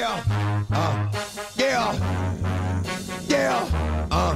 [0.00, 0.24] Yeah,
[0.72, 1.10] uh,
[1.56, 1.92] yeah,
[3.28, 4.32] yeah, uh.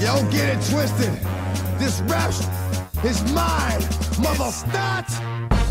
[0.00, 1.12] Yo, get it twisted.
[1.80, 2.30] This rap
[3.04, 3.82] is mine,
[4.22, 4.52] mother.
[4.52, 5.10] Start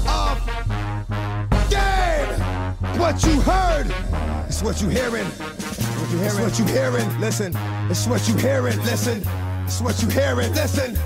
[0.09, 0.43] of
[1.69, 2.99] game.
[2.99, 3.87] What you heard,
[4.45, 5.23] it's what you hearing.
[5.23, 6.27] What you hearing?
[6.27, 7.21] It's what you hearing.
[7.21, 7.53] Listen,
[7.89, 8.77] it's what you hearing.
[8.79, 9.23] Listen,
[9.63, 10.53] it's what you hearing.
[10.53, 10.97] Listen.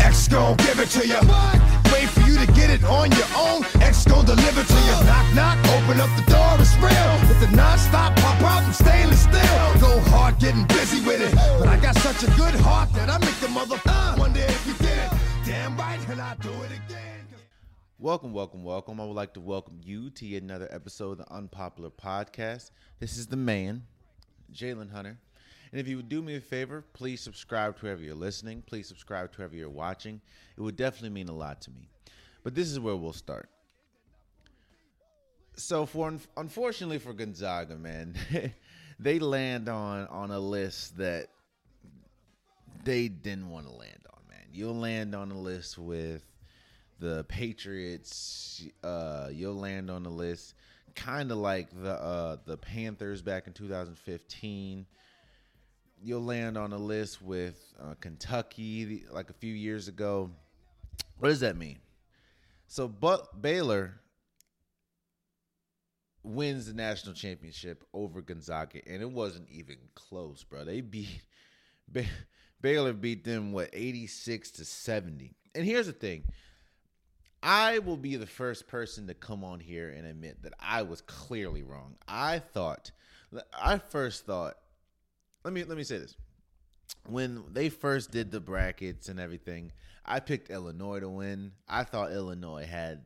[0.00, 1.75] X gon' give it to you.
[1.92, 3.64] Wait for you to get it on your own.
[3.80, 4.96] X deliver to you.
[5.06, 7.10] Knock, knock, open up the door, it's real.
[7.28, 9.58] With the non-stop pop out stainless steel.
[9.80, 11.34] Go hard getting busy with it.
[11.58, 13.80] But I got such a good heart that I make the mother
[14.18, 15.10] wonder if you did it.
[15.44, 17.26] Damn right, I do it again?
[17.98, 19.00] Welcome, welcome, welcome.
[19.00, 22.70] I would like to welcome you to another episode of the Unpopular Podcast.
[22.98, 23.84] This is the man,
[24.52, 25.18] Jalen Hunter.
[25.72, 28.62] And if you would do me a favor, please subscribe to wherever you're listening.
[28.66, 30.20] Please subscribe to wherever you're watching.
[30.56, 31.88] It would definitely mean a lot to me.
[32.44, 33.48] But this is where we'll start.
[35.56, 38.14] So, for unfortunately for Gonzaga, man,
[39.00, 41.28] they land on on a list that
[42.84, 44.20] they didn't want to land on.
[44.28, 46.22] Man, you'll land on a list with
[47.00, 48.64] the Patriots.
[48.84, 50.54] Uh, you'll land on the list,
[50.94, 54.86] kind of like the uh, the Panthers back in 2015
[56.06, 60.30] you'll land on a list with uh, Kentucky like a few years ago.
[61.18, 61.78] What does that mean?
[62.68, 63.94] So, but Baylor
[66.22, 70.64] wins the national championship over Gonzaga, and it wasn't even close, bro.
[70.64, 71.22] They beat
[72.60, 75.34] Baylor beat them what eighty six to seventy.
[75.54, 76.24] And here's the thing.
[77.42, 81.00] I will be the first person to come on here and admit that I was
[81.00, 81.96] clearly wrong.
[82.08, 82.90] I thought,
[83.52, 84.56] I first thought
[85.46, 86.16] let me let me say this.
[87.08, 89.70] When they first did the brackets and everything,
[90.04, 91.52] I picked Illinois to win.
[91.68, 93.02] I thought Illinois had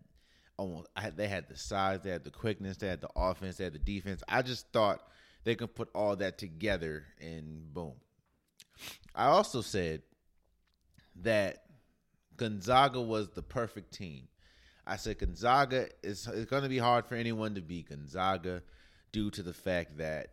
[0.56, 3.64] almost had, they had the size, they had the quickness, they had the offense, they
[3.64, 4.22] had the defense.
[4.26, 5.06] I just thought
[5.44, 7.92] they could put all that together and boom.
[9.14, 10.00] I also said
[11.16, 11.64] that
[12.38, 14.28] Gonzaga was the perfect team.
[14.86, 18.62] I said Gonzaga is it's going to be hard for anyone to beat Gonzaga
[19.12, 20.30] due to the fact that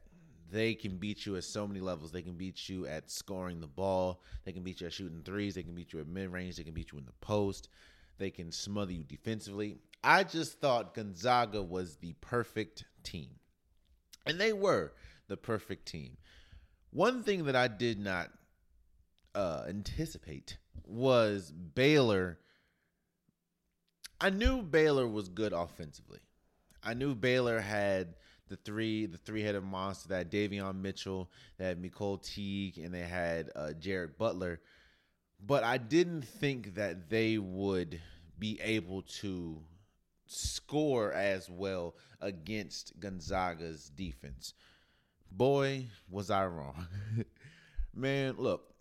[0.50, 2.12] they can beat you at so many levels.
[2.12, 4.22] They can beat you at scoring the ball.
[4.46, 5.56] They can beat you at shooting threes.
[5.56, 6.58] They can beat you at mid range.
[6.58, 7.70] They can beat you in the post.
[8.18, 9.78] They can smother you defensively.
[10.04, 13.30] I just thought Gonzaga was the perfect team.
[14.26, 14.94] And they were
[15.28, 16.18] the perfect team.
[16.92, 18.30] One thing that I did not
[19.36, 22.40] uh, anticipate was Baylor.
[24.20, 26.20] I knew Baylor was good offensively.
[26.82, 28.16] I knew Baylor had
[28.48, 33.52] the three the three headed monster that Davion Mitchell, that Nicole Teague, and they had
[33.56, 34.60] uh, Jared Butler.
[35.46, 38.00] But I didn't think that they would
[38.40, 39.62] be able to
[40.26, 44.54] score as well against Gonzaga's defense.
[45.32, 46.88] Boy, was I wrong.
[47.94, 48.74] Man, look.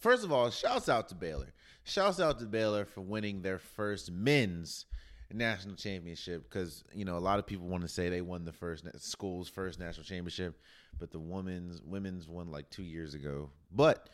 [0.00, 1.52] First of all, shouts out to Baylor.
[1.84, 4.84] Shouts out to Baylor for winning their first men's
[5.32, 8.52] national championship because you know a lot of people want to say they won the
[8.52, 10.58] first school's first national championship,
[10.98, 13.50] but the women's women's won like two years ago.
[13.70, 14.08] But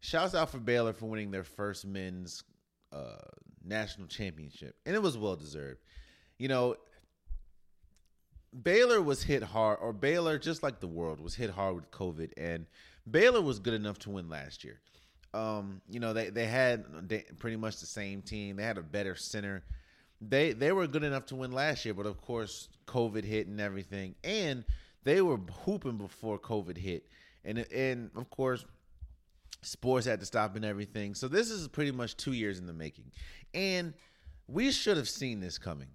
[0.00, 2.44] shouts out for Baylor for winning their first men's
[2.92, 3.16] uh,
[3.64, 5.80] national championship, and it was well deserved.
[6.38, 6.76] You know,
[8.62, 12.32] Baylor was hit hard, or Baylor, just like the world, was hit hard with COVID,
[12.36, 12.66] and
[13.10, 14.80] Baylor was good enough to win last year.
[15.34, 16.84] Um, you know, they they had
[17.38, 18.56] pretty much the same team.
[18.56, 19.64] They had a better center
[20.28, 23.60] they they were good enough to win last year, but of course COVID hit and
[23.60, 24.64] everything, and
[25.04, 27.06] they were hooping before COVID hit,
[27.44, 28.64] and and of course
[29.62, 31.14] sports had to stop and everything.
[31.14, 33.10] So this is pretty much two years in the making,
[33.52, 33.94] and
[34.46, 35.88] we should have seen this coming.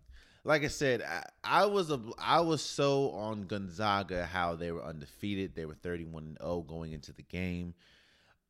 [0.44, 4.84] Like I said, I, I was a I was so on Gonzaga how they were
[4.84, 5.56] undefeated.
[5.56, 7.74] They were thirty one zero oh going into the game.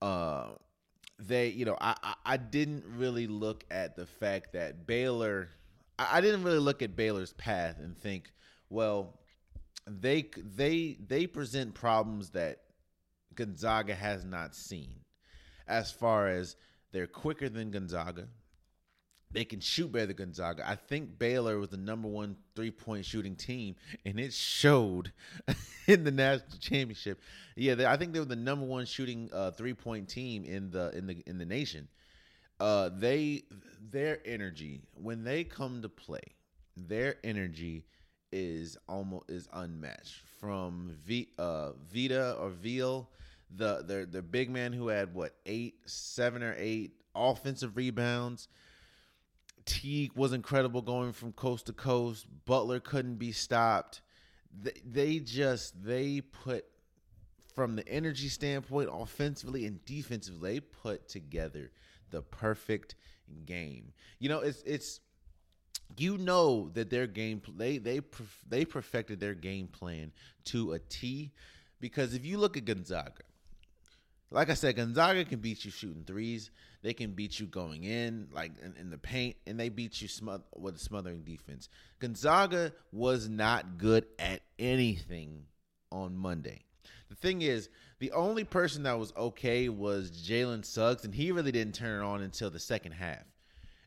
[0.02, 0.50] Uh,
[1.20, 5.50] they you know I I didn't really look at the fact that Baylor
[6.00, 8.32] I didn't really look at Baylor's path and think,
[8.70, 9.20] well,
[9.88, 12.60] they they they present problems that
[13.34, 15.00] Gonzaga has not seen,
[15.68, 16.56] as far as
[16.92, 18.28] they're quicker than Gonzaga.
[19.32, 20.68] They can shoot better than Gonzaga.
[20.68, 23.76] I think Baylor was the number one three point shooting team,
[24.06, 25.12] and it showed
[25.88, 27.20] in the national championship.
[27.56, 30.70] Yeah, they, I think they were the number one shooting uh, three point team in
[30.70, 31.88] the in the in the nation
[32.60, 33.44] uh, they
[33.92, 36.24] their energy when they come to play,
[36.76, 37.86] their energy
[38.32, 40.22] is almost is unmatched.
[40.40, 43.10] From v, uh, Vita or Veal,
[43.56, 48.48] the their their big man who had what eight, seven or eight offensive rebounds,
[49.66, 52.26] Teague was incredible going from coast to coast.
[52.46, 54.02] Butler couldn't be stopped.
[54.60, 56.66] They, they just they put
[57.54, 61.72] from the energy standpoint, offensively and defensively, they put together
[62.12, 62.96] the perfect
[63.46, 63.94] game.
[64.20, 65.00] You know, it's it's
[65.98, 68.02] you know that their game they they
[68.48, 70.12] they perfected their game plan
[70.46, 71.32] to a T
[71.80, 73.24] because if you look at Gonzaga,
[74.32, 76.52] like I said, Gonzaga can beat you shooting threes.
[76.84, 80.08] They can beat you going in, like in, in the paint, and they beat you
[80.08, 81.70] smother, with a smothering defense.
[82.00, 85.46] Gonzaga was not good at anything
[85.92, 86.64] on Monday.
[87.10, 87.70] The thing is,
[88.00, 92.06] the only person that was okay was Jalen Suggs, and he really didn't turn it
[92.06, 93.24] on until the second half.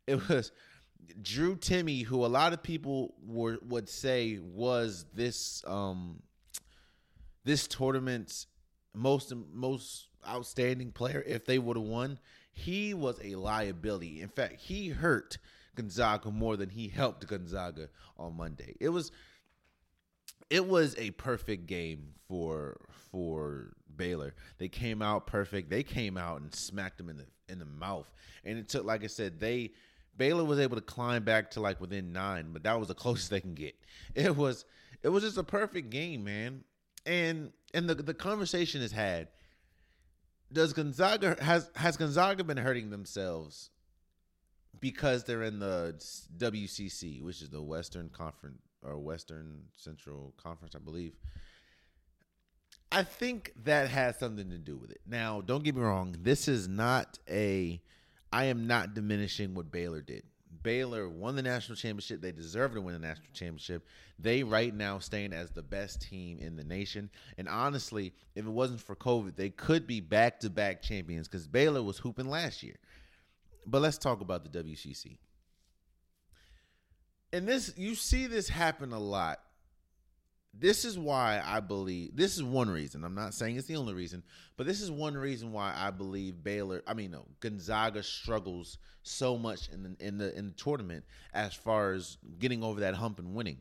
[0.07, 0.51] It was
[1.23, 6.23] Drew Timme, who a lot of people were would say was this um
[7.45, 8.47] this tournament's
[8.95, 12.19] most most outstanding player if they would have won.
[12.53, 14.21] He was a liability.
[14.21, 15.39] In fact, he hurt
[15.77, 18.75] Gonzaga more than he helped Gonzaga on Monday.
[18.81, 19.13] It was
[20.51, 22.77] it was a perfect game for
[23.11, 24.35] for Baylor.
[24.59, 25.71] They came out perfect.
[25.71, 28.11] They came out and smacked them in the in the mouth.
[28.45, 29.71] And it took like I said, they
[30.17, 33.31] Baylor was able to climb back to like within 9, but that was the closest
[33.31, 33.77] they can get.
[34.15, 34.65] It was
[35.03, 36.65] it was just a perfect game, man.
[37.07, 39.29] And and the the conversation is had
[40.53, 43.71] does Gonzaga has has Gonzaga been hurting themselves
[44.81, 45.95] because they're in the
[46.37, 51.15] WCC, which is the Western Conference or Western Central Conference, I believe.
[52.93, 55.01] I think that has something to do with it.
[55.07, 57.81] Now, don't get me wrong, this is not a
[58.33, 60.23] I am not diminishing what Baylor did.
[60.63, 62.21] Baylor won the national championship.
[62.21, 63.87] They deserve to win the national championship.
[64.19, 67.11] They right now stand as the best team in the nation.
[67.39, 71.47] And honestly, if it wasn't for COVID, they could be back to back champions because
[71.49, 72.77] Baylor was hooping last year.
[73.67, 75.19] But let's talk about the WCC.
[77.33, 79.41] And this, you see this happen a lot
[80.53, 83.05] this is why I believe this is one reason.
[83.05, 84.23] I'm not saying it's the only reason,
[84.57, 89.39] but this is one reason why I believe Baylor, I mean no, Gonzaga struggles so
[89.39, 93.19] much in the in the in the tournament as far as getting over that hump
[93.19, 93.61] and winning.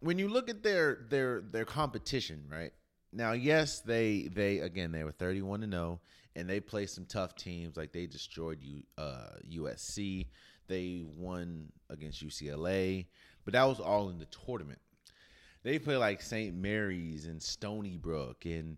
[0.00, 2.72] When you look at their their their competition, right?
[3.12, 6.00] Now, yes, they they again they were 31 to 0
[6.36, 10.26] and they played some tough teams like they destroyed you uh USC,
[10.68, 13.06] they won against UCLA,
[13.44, 14.80] but that was all in the tournament
[15.64, 16.54] they play like St.
[16.54, 18.76] Mary's and Stony Brook and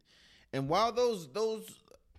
[0.52, 1.68] and while those those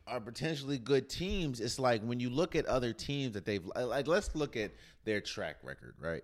[0.05, 4.07] are potentially good teams, it's like when you look at other teams that they've like
[4.07, 4.71] let's look at
[5.05, 6.23] their track record, right?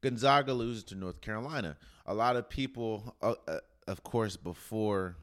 [0.00, 1.76] Gonzaga loses to North Carolina.
[2.06, 5.16] A lot of people uh, uh, of course before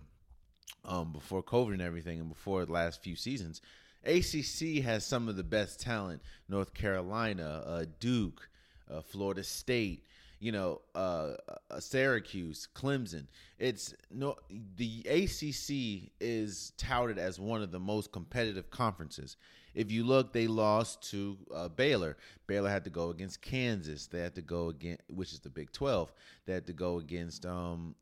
[0.85, 3.61] um before COVID and everything and before the last few seasons,
[4.05, 6.21] ACC has some of the best talent.
[6.47, 8.49] North Carolina, uh, Duke,
[8.89, 10.05] uh, Florida State,
[10.39, 11.33] you know, uh,
[11.71, 13.25] uh, Syracuse, Clemson.
[13.57, 14.35] It's no
[14.75, 19.35] the ACC is touted as one of the most competitive conferences.
[19.73, 22.17] If you look, they lost to uh, Baylor.
[22.47, 24.07] Baylor had to go against Kansas.
[24.07, 26.11] They had to go against, which is the Big Twelve.
[26.45, 27.95] They had to go against um,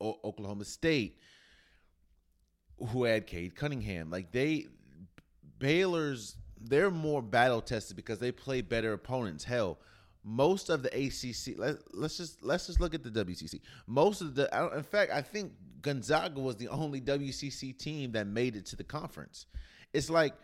[0.00, 1.18] o- Oklahoma State,
[2.88, 4.10] who had Cade Cunningham.
[4.10, 4.66] Like they,
[5.58, 9.44] Baylor's, they're more battle tested because they play better opponents.
[9.44, 9.78] Hell
[10.28, 11.56] most of the ACC.
[11.56, 13.60] Let, us just let's just look at the WCC.
[13.86, 18.56] Most of the, in fact, I think Gonzaga was the only WCC team that made
[18.56, 19.46] it to the conference.
[19.92, 20.34] It's like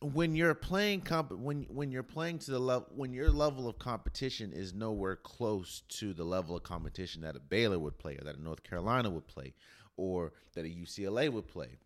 [0.00, 3.78] when you're playing comp when when you're playing to the level when your level of
[3.78, 8.24] competition is nowhere close to the level of competition that a Baylor would play or
[8.24, 9.54] that a North Carolina would play
[9.96, 11.78] or that a UCLA would play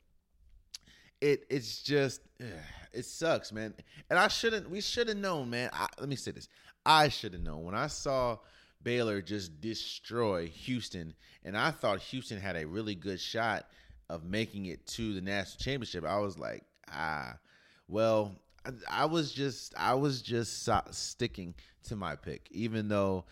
[1.21, 2.21] it it's just
[2.93, 3.75] it sucks man
[4.09, 6.49] and i shouldn't we should have known man I, let me say this
[6.89, 8.39] I should have known when I saw
[8.83, 11.13] Baylor just destroy Houston,
[11.45, 13.67] and I thought Houston had a really good shot
[14.09, 16.07] of making it to the national championship.
[16.07, 17.37] I was like, ah,
[17.89, 18.35] well,
[18.65, 23.27] I, I was just I was just sticking to my pick, even though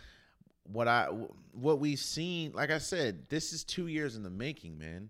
[0.64, 1.08] what I
[1.52, 5.08] what we've seen, like I said, this is two years in the making, man.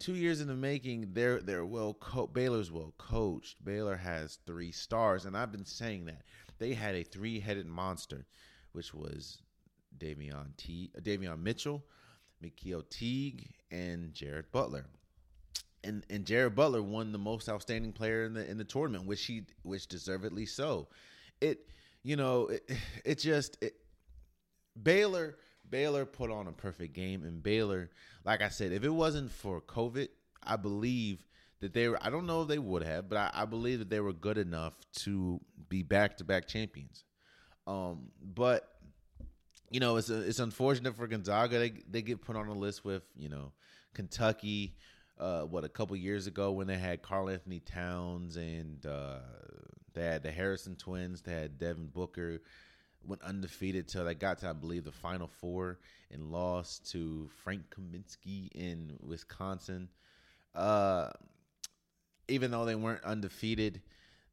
[0.00, 1.10] Two years in the making.
[1.12, 1.94] They're they're well.
[1.94, 3.62] Co- Baylor's well coached.
[3.62, 6.22] Baylor has three stars, and I've been saying that
[6.58, 8.26] they had a three-headed monster,
[8.72, 9.42] which was
[9.98, 11.84] Davion T, Davion Mitchell,
[12.42, 14.86] Mikal Teague, and Jared Butler.
[15.84, 19.24] And and Jared Butler won the most outstanding player in the in the tournament, which
[19.26, 20.88] he which deservedly so.
[21.42, 21.68] It
[22.02, 22.70] you know it,
[23.04, 23.74] it just it,
[24.82, 25.36] Baylor
[25.70, 27.90] Baylor put on a perfect game, and Baylor,
[28.24, 30.08] like I said, if it wasn't for COVID,
[30.42, 31.24] I believe
[31.60, 31.98] that they were.
[32.02, 34.38] I don't know if they would have, but I, I believe that they were good
[34.38, 37.04] enough to be back to back champions.
[37.66, 38.68] Um, but
[39.70, 41.58] you know, it's it's unfortunate for Gonzaga.
[41.58, 43.52] They they get put on a list with you know
[43.94, 44.76] Kentucky.
[45.18, 49.18] Uh, what a couple years ago when they had Karl-Anthony Towns and uh,
[49.92, 51.20] they had the Harrison twins.
[51.20, 52.40] They had Devin Booker
[53.06, 55.78] went undefeated till they got to I believe the Final Four
[56.10, 59.88] and lost to Frank Kaminsky in Wisconsin.
[60.54, 61.10] Uh,
[62.28, 63.80] even though they weren't undefeated,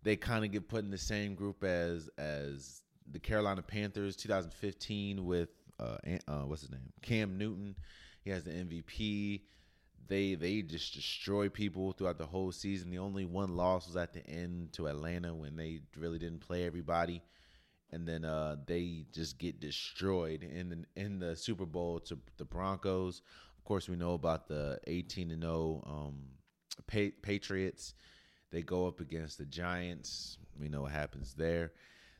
[0.03, 2.81] they kind of get put in the same group as as
[3.11, 5.97] the Carolina Panthers 2015 with uh,
[6.27, 7.75] uh, what's his name Cam Newton.
[8.23, 9.41] He has the MVP.
[10.07, 12.89] They they just destroy people throughout the whole season.
[12.89, 16.65] The only one loss was at the end to Atlanta when they really didn't play
[16.65, 17.21] everybody,
[17.91, 22.45] and then uh, they just get destroyed in the, in the Super Bowl to the
[22.45, 23.21] Broncos.
[23.57, 26.15] Of course, we know about the 18 and 0 um,
[27.21, 27.93] Patriots.
[28.51, 30.37] They go up against the Giants.
[30.59, 31.73] We know what happens there.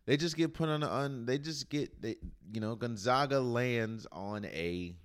[0.06, 1.26] They just get put on on.
[1.26, 2.16] They just get they
[2.54, 4.96] you know Gonzaga lands on a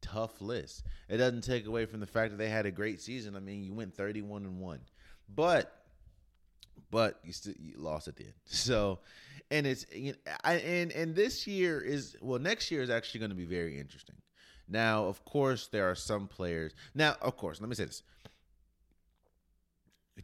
[0.00, 0.84] tough list.
[1.08, 3.36] It doesn't take away from the fact that they had a great season.
[3.36, 4.80] I mean, you went 31 and 1.
[5.34, 5.72] But
[6.90, 8.34] but you still you lost at the end.
[8.46, 9.00] So,
[9.50, 10.14] and it's you
[10.44, 13.78] I, and and this year is well next year is actually going to be very
[13.78, 14.16] interesting.
[14.68, 16.74] Now, of course, there are some players.
[16.94, 18.02] Now, of course, let me say this.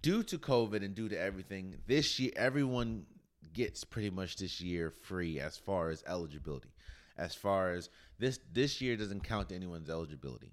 [0.02, 3.06] Due to COVID and due to everything, this year everyone
[3.54, 6.68] gets pretty much this year free as far as eligibility.
[7.16, 10.52] As far as this this year doesn't count to anyone's eligibility.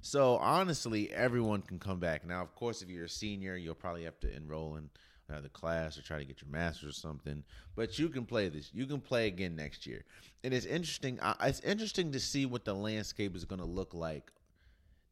[0.00, 2.26] So honestly, everyone can come back.
[2.26, 4.90] Now, of course, if you're a senior, you'll probably have to enroll in
[5.28, 7.42] another class or try to get your master's or something.
[7.76, 8.70] But you can play this.
[8.72, 10.04] You can play again next year.
[10.44, 11.18] And it's interesting.
[11.42, 14.32] It's interesting to see what the landscape is going to look like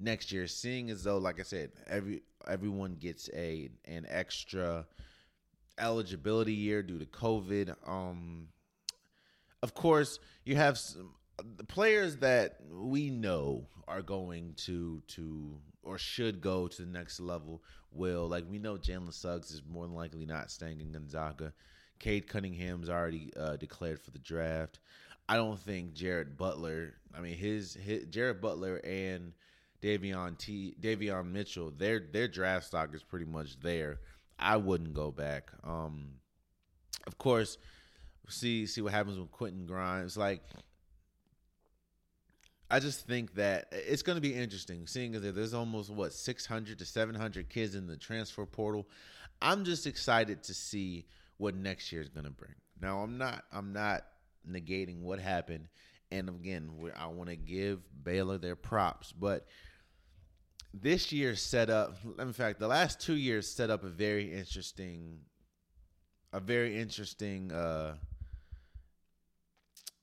[0.00, 0.46] next year.
[0.46, 4.87] Seeing as though, like I said, every everyone gets a an extra
[5.78, 7.75] eligibility year due to COVID.
[7.87, 8.49] Um,
[9.62, 11.11] of course, you have some,
[11.56, 17.20] the players that we know are going to to or should go to the next
[17.20, 17.62] level.
[17.92, 21.52] Will like we know Jalen Suggs is more than likely not staying in Gonzaga.
[21.98, 24.80] Cade Cunningham's already uh, declared for the draft.
[25.28, 26.94] I don't think Jared Butler.
[27.16, 29.32] I mean, his, his Jared Butler and
[29.82, 30.74] Davion T.
[30.80, 31.72] Davion Mitchell.
[31.76, 34.00] Their their draft stock is pretty much there.
[34.38, 35.50] I wouldn't go back.
[35.64, 36.16] Um,
[37.06, 37.58] of course,
[38.28, 40.16] see see what happens with Quentin Grimes.
[40.16, 40.42] Like,
[42.70, 46.78] I just think that it's going to be interesting, seeing as there's almost what 600
[46.78, 48.88] to 700 kids in the transfer portal.
[49.40, 51.06] I'm just excited to see
[51.37, 52.54] what next year is going to bring.
[52.80, 54.04] Now, I'm not I'm not
[54.49, 55.68] negating what happened,
[56.11, 59.46] and again, I want to give Baylor their props, but
[60.82, 65.20] this year set up in fact the last two years set up a very interesting
[66.32, 67.94] a very interesting uh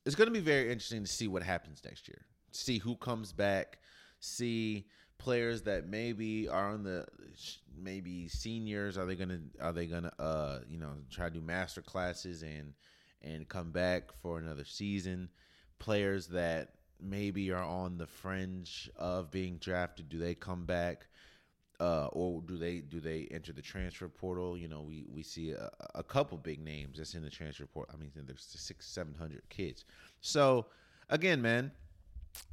[0.06, 3.32] it's going to be very interesting to see what happens next year see who comes
[3.34, 3.80] back
[4.20, 4.86] see
[5.18, 7.06] players that maybe are on the
[7.78, 11.82] maybe seniors are they gonna are they gonna uh you know try to do master
[11.82, 12.74] classes and
[13.22, 15.30] and come back for another season
[15.80, 16.70] players that
[17.04, 21.08] maybe are on the fringe of being drafted, do they come back?
[21.80, 24.58] Uh, or do they do they enter the transfer portal?
[24.58, 27.94] You know, we we see a, a couple big names that's in the transfer portal.
[27.94, 29.84] I mean, there's six, seven hundred kids.
[30.22, 30.68] So
[31.10, 31.72] again, man,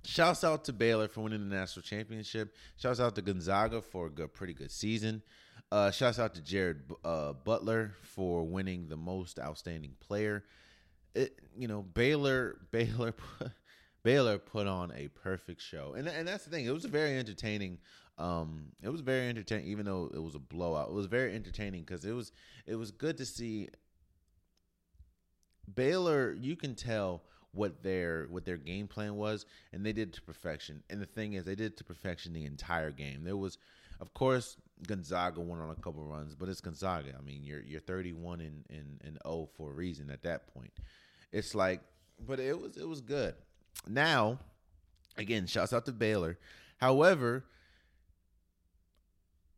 [0.05, 2.55] shouts out to Baylor for winning the national championship.
[2.77, 5.23] Shouts out to Gonzaga for a good, pretty good season.
[5.73, 10.45] Uh, shouts out to Jared uh, Butler for winning the most outstanding player.
[11.15, 13.15] It, you know, Baylor Baylor
[14.03, 16.67] Baylor put on a perfect show, and and that's the thing.
[16.67, 17.79] It was very entertaining.
[18.19, 20.89] Um, it was very entertaining, even though it was a blowout.
[20.89, 22.33] It was very entertaining because it was
[22.67, 23.69] it was good to see
[25.73, 26.33] Baylor.
[26.33, 27.23] You can tell
[27.53, 30.83] what their what their game plan was, and they did to perfection.
[30.91, 33.25] And the thing is, they did to perfection the entire game.
[33.25, 33.59] There was,
[34.01, 37.15] of course, Gonzaga went on a couple runs, but it's Gonzaga.
[37.19, 40.73] I mean, you're you're 31 and and and 0 for a reason at that point.
[41.33, 41.81] It's like,
[42.27, 43.35] but it was it was good.
[43.89, 44.39] Now,
[45.17, 46.39] again, shouts out to Baylor.
[46.79, 47.45] However,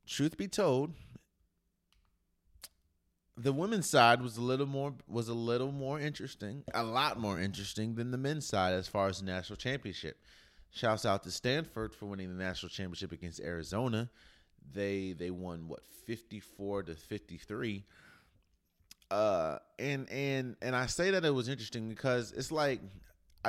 [0.07, 0.93] truth be told,
[3.37, 7.41] the women's side was a little more was a little more interesting, a lot more
[7.41, 10.19] interesting than the men's side as far as the national championship.
[10.71, 14.11] Shouts out to Stanford for winning the national championship against Arizona.
[14.73, 17.85] They they won what 54 to 53.
[19.11, 22.81] Uh and and and I say that it was interesting because it's like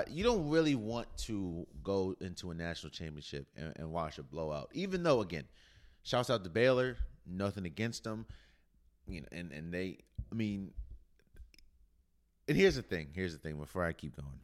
[0.09, 4.69] you don't really want to go into a national championship and, and watch a blowout.
[4.73, 5.45] Even though, again,
[6.03, 6.97] shouts out to Baylor.
[7.25, 8.25] Nothing against them.
[9.07, 10.00] You know, and and they.
[10.31, 10.72] I mean,
[12.48, 13.10] and here's the thing.
[13.13, 13.57] Here's the thing.
[13.57, 14.39] Before I keep going,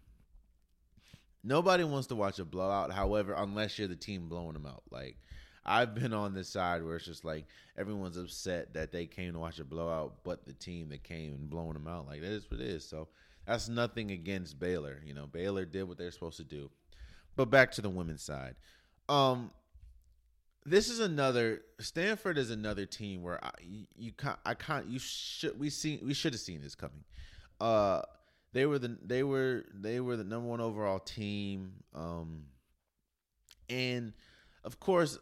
[1.44, 2.92] nobody wants to watch a blowout.
[2.92, 5.18] However, unless you're the team blowing them out, like.
[5.66, 7.46] I've been on this side where it's just like
[7.78, 11.48] everyone's upset that they came to watch a blowout, but the team that came and
[11.50, 12.84] blowing them out, like that is what it is.
[12.84, 13.10] So
[13.46, 15.02] that's nothing against Baylor.
[15.06, 16.72] You know, Baylor did what they're supposed to do.
[17.36, 18.56] But back to the women's side.
[19.10, 19.52] Um,
[20.66, 23.52] this is another Stanford is another team where I
[23.96, 27.04] you, can't I can't you should we see we should have seen this coming.
[27.60, 28.02] Uh,
[28.54, 31.74] they were the they were they were the number one overall team.
[31.94, 32.44] Um,
[33.70, 34.14] and
[34.64, 35.18] of course,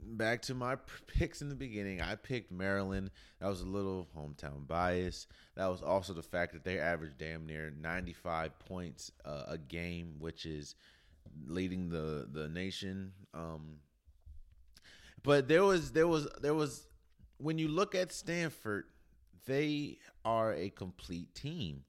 [0.00, 0.76] back to my
[1.06, 3.10] picks in the beginning, I picked Maryland.
[3.40, 5.26] That was a little hometown bias.
[5.56, 10.16] That was also the fact that they averaged damn near 95 points uh, a game,
[10.18, 10.74] which is
[11.46, 13.12] leading the the nation.
[13.34, 13.78] Um,
[15.26, 16.86] but there was there was there was
[17.38, 18.84] when you look at Stanford,
[19.46, 21.84] they are a complete team.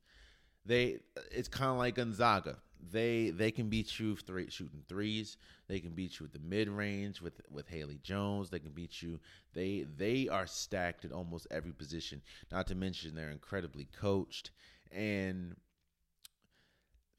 [0.65, 0.97] They
[1.31, 2.57] it's kind of like Gonzaga
[2.91, 5.37] they they can beat you three, shooting threes.
[5.67, 8.49] They can beat you with the mid range with with Haley Jones.
[8.49, 9.19] They can beat you.
[9.53, 12.21] They they are stacked at almost every position.
[12.51, 14.51] Not to mention they're incredibly coached
[14.91, 15.55] and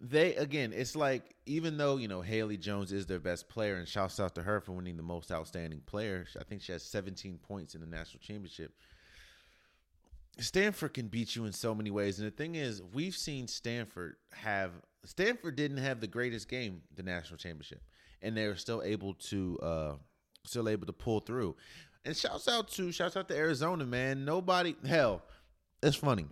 [0.01, 3.89] they again it's like even though you know haley jones is their best player and
[3.89, 7.39] shouts out to her for winning the most outstanding player i think she has 17
[7.39, 8.73] points in the national championship
[10.39, 14.15] stanford can beat you in so many ways and the thing is we've seen stanford
[14.33, 14.71] have
[15.05, 17.83] Stanford didn't have the greatest game the national championship,
[18.23, 19.93] and they were still able to uh,
[20.45, 21.57] still able to pull through.
[22.05, 24.25] And shouts out to shouts out to Arizona, man.
[24.25, 25.23] Nobody hell,
[25.83, 26.27] it's funny.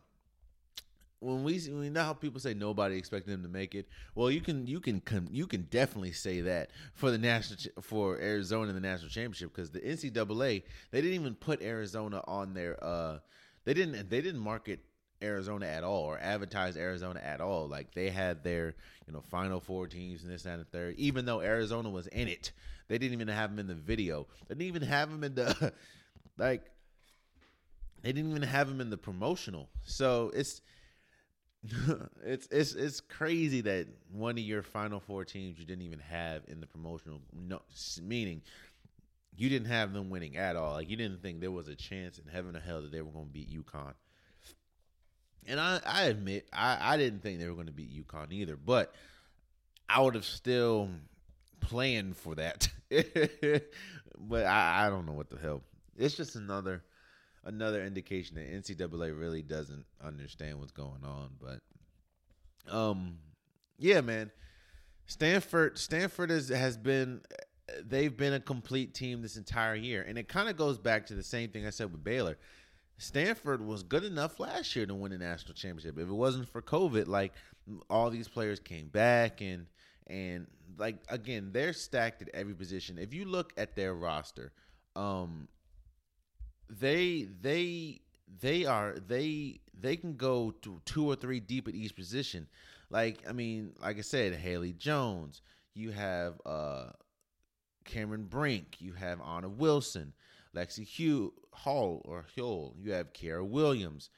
[1.20, 3.88] When we we know how people say nobody expected them to make it.
[4.14, 8.68] Well, you can you can you can definitely say that for the national for Arizona
[8.68, 13.18] in the national championship because the NCAA they didn't even put Arizona on their uh
[13.64, 14.80] they didn't they didn't market
[15.22, 17.68] Arizona at all or advertise Arizona at all.
[17.68, 18.74] Like they had their,
[19.06, 20.96] you know, final four teams and this and the third.
[20.98, 22.52] Even though Arizona was in it,
[22.88, 24.26] they didn't even have them in the video.
[24.48, 25.72] They didn't even have them in the
[26.38, 26.70] like.
[28.02, 29.68] They didn't even have them in the promotional.
[29.82, 30.60] So it's
[32.24, 36.42] it's it's it's crazy that one of your final four teams you didn't even have
[36.48, 37.20] in the promotional.
[37.32, 37.62] No,
[38.02, 38.42] meaning
[39.36, 40.72] you didn't have them winning at all.
[40.72, 43.10] Like you didn't think there was a chance in heaven or hell that they were
[43.10, 43.94] going to beat UConn.
[45.46, 48.56] And I, I admit, I, I didn't think they were going to beat UConn either,
[48.56, 48.94] but
[49.88, 50.88] I would have still
[51.60, 52.68] planned for that.
[54.18, 55.62] but I, I don't know what the hell.
[55.96, 56.82] It's just another
[57.46, 61.30] another indication that NCAA really doesn't understand what's going on.
[61.40, 63.18] But um,
[63.78, 64.30] yeah, man,
[65.06, 67.22] Stanford Stanford is, has been
[67.84, 71.14] they've been a complete team this entire year, and it kind of goes back to
[71.14, 72.36] the same thing I said with Baylor.
[72.98, 75.98] Stanford was good enough last year to win a national championship.
[75.98, 77.32] If it wasn't for COVID, like
[77.90, 79.66] all these players came back and
[80.08, 80.46] and
[80.78, 82.98] like again, they're stacked at every position.
[82.98, 84.52] If you look at their roster,
[84.94, 85.48] um
[86.68, 88.00] they they
[88.40, 92.46] they are they they can go to two or three deep at each position.
[92.90, 95.42] Like I mean, like I said, Haley Jones,
[95.74, 96.90] you have uh
[97.84, 100.12] Cameron Brink, you have Anna Wilson,
[100.54, 102.74] Lexi Hugh Hall or Hull.
[102.78, 104.10] You have Kara Williams.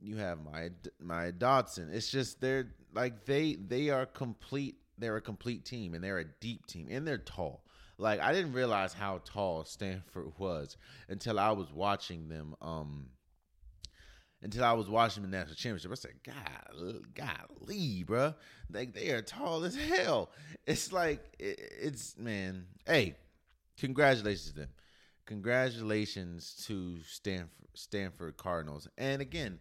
[0.00, 1.90] You have my my Dodson.
[1.92, 4.76] It's just they're like they they are complete.
[4.98, 7.65] They're a complete team and they're a deep team and they're tall.
[7.98, 10.76] Like I didn't realize how tall Stanford was
[11.08, 12.54] until I was watching them.
[12.60, 13.06] Um,
[14.42, 15.90] until I was watching the national championship.
[15.90, 18.34] I said, God, golly, bro.
[18.70, 20.30] Like they are tall as hell.
[20.66, 22.66] It's like it, it's man.
[22.86, 23.16] Hey,
[23.78, 24.68] congratulations to them
[25.26, 28.88] congratulations to Stanford Stanford Cardinals.
[28.96, 29.58] And again,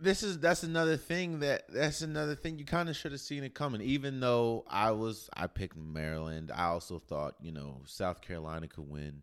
[0.00, 3.42] this is that's another thing that that's another thing you kind of should have seen
[3.42, 3.80] it coming.
[3.80, 8.88] Even though I was I picked Maryland, I also thought you know South Carolina could
[8.88, 9.22] win.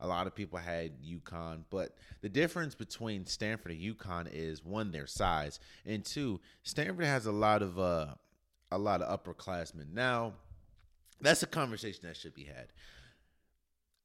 [0.00, 4.90] A lot of people had UConn, but the difference between Stanford and UConn is one
[4.90, 8.14] their size, and two Stanford has a lot of uh
[8.72, 9.92] a lot of upperclassmen.
[9.94, 10.34] Now,
[11.20, 12.66] that's a conversation that should be had.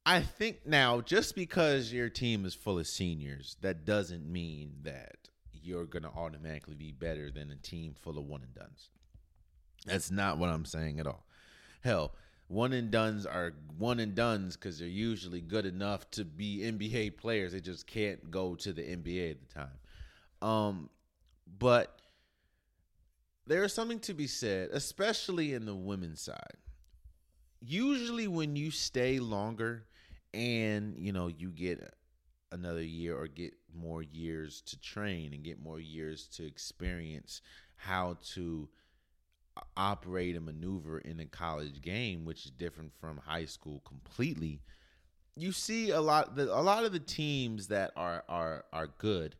[0.05, 5.31] I think now, just because your team is full of seniors, that doesn't mean that
[5.63, 8.89] you're going to automatically be better than a team full of one and duns.
[9.86, 11.26] That's not what I'm saying at all.
[11.82, 12.13] Hell,
[12.47, 17.17] one and duns are one and duns because they're usually good enough to be NBA
[17.17, 17.54] players.
[17.54, 19.80] They just can't go to the NBA at the time.
[20.41, 20.89] Um,
[21.58, 22.02] but
[23.47, 26.58] there is something to be said, especially in the women's side.
[27.62, 29.86] Usually, when you stay longer
[30.34, 31.93] and you know you get
[32.51, 37.41] another year or get more years to train and get more years to experience
[37.75, 38.67] how to
[39.57, 44.61] uh, operate and maneuver in a college game, which is different from high school completely.
[45.35, 49.35] You see a lot the, a lot of the teams that are are are good,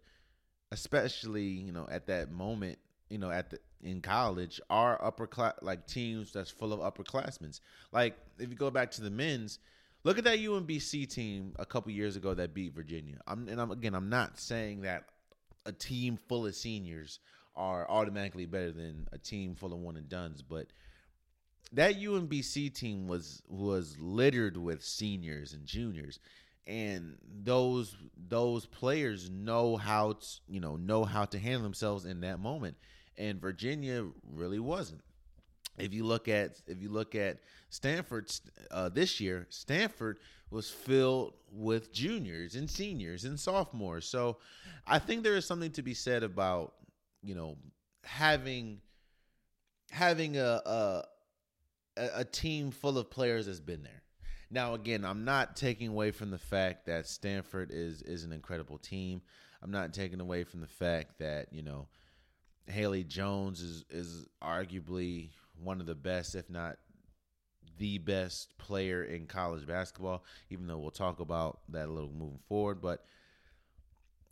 [0.72, 5.54] especially you know at that moment you know at the in college are upper class
[5.62, 7.60] like teams that's full of upperclassmen.
[7.92, 9.60] Like if you go back to the men's,
[10.04, 13.18] look at that UMBC team a couple years ago that beat Virginia.
[13.28, 15.06] I'm and I'm again I'm not saying that
[15.66, 17.20] a team full of seniors
[17.56, 20.68] are automatically better than a team full of one and duns, but
[21.74, 26.20] that UMBC team was was littered with seniors and juniors.
[26.68, 32.22] And those those players know how to you know know how to handle themselves in
[32.22, 32.78] that moment.
[33.18, 35.02] And Virginia really wasn't
[35.78, 38.32] if you look at if you look at Stanford
[38.72, 44.38] uh, this year Stanford was filled with juniors and seniors and sophomores so
[44.86, 46.74] I think there is something to be said about
[47.24, 47.58] you know
[48.04, 48.82] having
[49.92, 51.04] having a
[51.98, 54.02] a, a team full of players that's been there.
[54.50, 58.78] Now again, I'm not taking away from the fact that Stanford is is an incredible
[58.78, 59.22] team.
[59.62, 61.88] I'm not taking away from the fact that, you know,
[62.68, 65.30] Haley Jones is is arguably
[65.62, 66.78] one of the best if not
[67.78, 72.40] the best player in college basketball, even though we'll talk about that a little moving
[72.48, 73.04] forward, but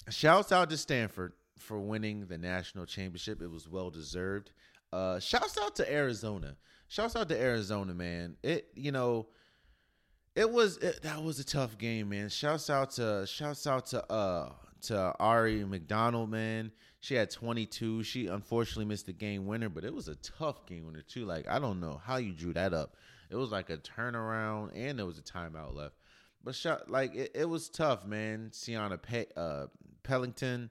[0.09, 3.41] shouts out to Stanford for winning the national championship.
[3.41, 4.51] It was well deserved.
[4.91, 6.55] Uh, shouts out to Arizona.
[6.87, 8.35] Shouts out to Arizona, man.
[8.41, 9.27] It you know,
[10.35, 12.29] it was it, that was a tough game, man.
[12.29, 16.71] Shouts out to shouts out to uh to Aari McDonald, man.
[16.99, 18.03] She had 22.
[18.03, 21.25] She unfortunately missed the game winner, but it was a tough game winner too.
[21.25, 22.95] Like I don't know how you drew that up.
[23.29, 25.95] It was like a turnaround, and there was a timeout left.
[26.43, 28.51] But shot like it, it was tough, man.
[28.53, 29.67] Shaina Pe- uh,
[30.03, 30.69] Pellington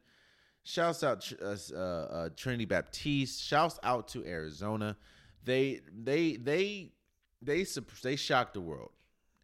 [0.69, 3.43] Shouts out uh, uh, uh, Trinity Baptiste.
[3.43, 4.99] Shouts out to Arizona.
[5.43, 6.91] They they they
[7.41, 7.65] they
[8.03, 8.91] they shocked the world.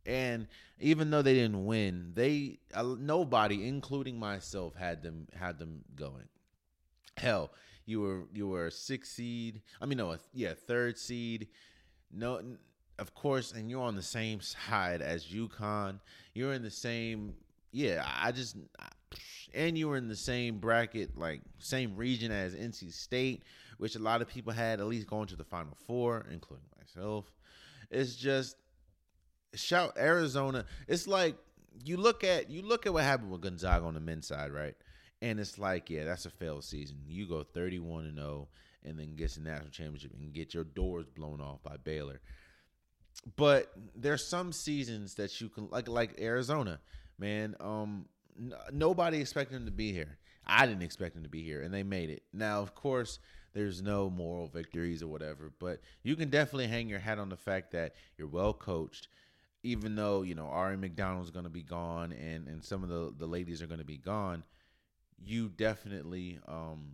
[0.05, 0.49] And
[0.81, 6.29] even though they didn't win, they uh, nobody, including myself, had them had them going.
[7.16, 7.53] Hell,
[7.87, 9.62] you were you were a six seed.
[9.81, 11.48] I mean, no, a, yeah, third seed.
[12.12, 12.40] No,
[12.98, 16.00] of course, and you're on the same side as UConn.
[16.35, 17.35] You're in the same.
[17.72, 18.57] Yeah, I just
[19.55, 23.42] and you were in the same bracket, like same region as NC State,
[23.79, 27.31] which a lot of people had at least going to the Final Four, including myself.
[27.90, 28.57] It's just
[29.55, 30.64] shout Arizona.
[30.88, 31.37] It's like
[31.85, 34.74] you look at you look at what happened with Gonzaga on the men's side, right?
[35.25, 36.99] And it's like, yeah, that's a failed season.
[37.09, 38.47] You go 31 and 0
[38.85, 42.21] and then get the national championship and get your doors blown off by Baylor.
[43.37, 46.79] But there's some seasons that you can like like Arizona,
[47.19, 47.57] man.
[47.59, 48.05] Um
[48.71, 50.19] nobody expected them to be here.
[50.47, 52.25] I didn't expect them to be here, and they made it.
[52.35, 53.19] Now, of course,
[53.55, 57.37] there's no moral victories or whatever, but you can definitely hang your hat on the
[57.37, 59.09] fact that you're well coached.
[59.63, 63.15] Even though you know Aari McDonald's going to be gone, and and some of the
[63.17, 64.43] the ladies are going to be gone,
[65.27, 66.93] you definitely um,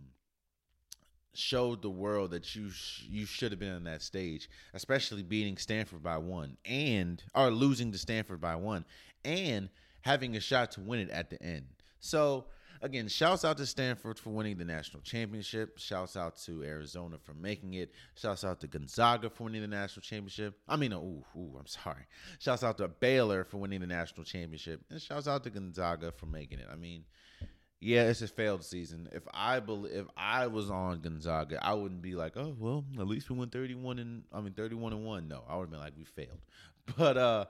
[1.33, 5.57] showed the world that you sh- you should have been on that stage, especially beating
[5.57, 8.85] Stanford by one and or losing to Stanford by one
[9.23, 9.69] and
[10.01, 11.65] having a shot to win it at the end.
[11.99, 12.45] So
[12.81, 15.77] again, shouts out to Stanford for winning the national championship.
[15.77, 17.93] Shouts out to Arizona for making it.
[18.15, 20.57] Shouts out to Gonzaga for winning the national championship.
[20.67, 22.05] I mean, ooh, ooh, I'm sorry.
[22.39, 26.25] Shouts out to Baylor for winning the national championship, and shouts out to Gonzaga for
[26.25, 26.67] making it.
[26.71, 27.05] I mean,
[27.81, 29.09] yeah, it's a failed season.
[29.11, 33.07] If I believe, if I was on Gonzaga, I wouldn't be like, oh well, at
[33.07, 35.27] least we won 31 and I mean 31 and one.
[35.27, 36.39] No, I would have been like, we failed.
[36.97, 37.45] But uh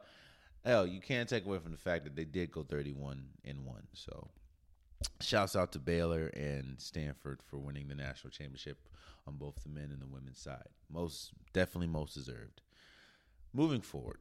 [0.66, 3.88] hell, you can't take away from the fact that they did go 31 and 1.
[3.94, 4.30] So,
[5.20, 8.78] shouts out to Baylor and Stanford for winning the national championship
[9.28, 10.68] on both the men and the women's side.
[10.90, 12.62] Most definitely most deserved.
[13.54, 14.20] Moving forward.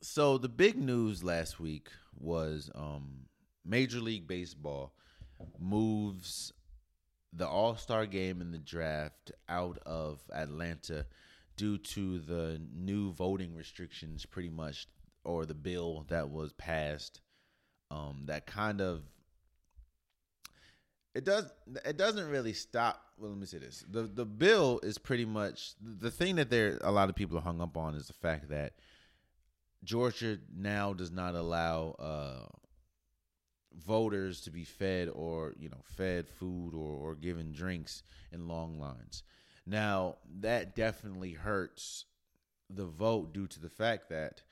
[0.00, 3.26] So, the big news last week was um,
[3.68, 4.92] Major League Baseball
[5.58, 6.52] moves
[7.32, 11.06] the All Star game and the draft out of Atlanta
[11.56, 14.86] due to the new voting restrictions, pretty much,
[15.24, 17.20] or the bill that was passed,
[17.90, 19.02] um, that kind of
[21.14, 21.52] it does
[21.84, 23.02] it doesn't really stop.
[23.18, 26.78] Well, let me say this: the the bill is pretty much the thing that there
[26.80, 28.74] a lot of people are hung up on is the fact that
[29.84, 32.46] Georgia now does not allow uh,
[33.84, 38.78] voters to be fed or you know fed food or, or given drinks in long
[38.78, 39.22] lines.
[39.66, 42.06] Now, that definitely hurts
[42.70, 44.42] the vote due to the fact that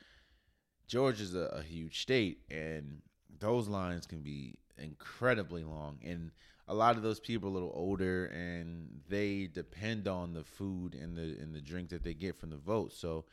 [0.87, 3.01] Georgia's a, a huge state, and
[3.39, 5.99] those lines can be incredibly long.
[6.05, 6.31] And
[6.69, 10.95] a lot of those people are a little older, and they depend on the food
[10.95, 12.93] and the and the drink that they get from the vote.
[12.93, 13.25] So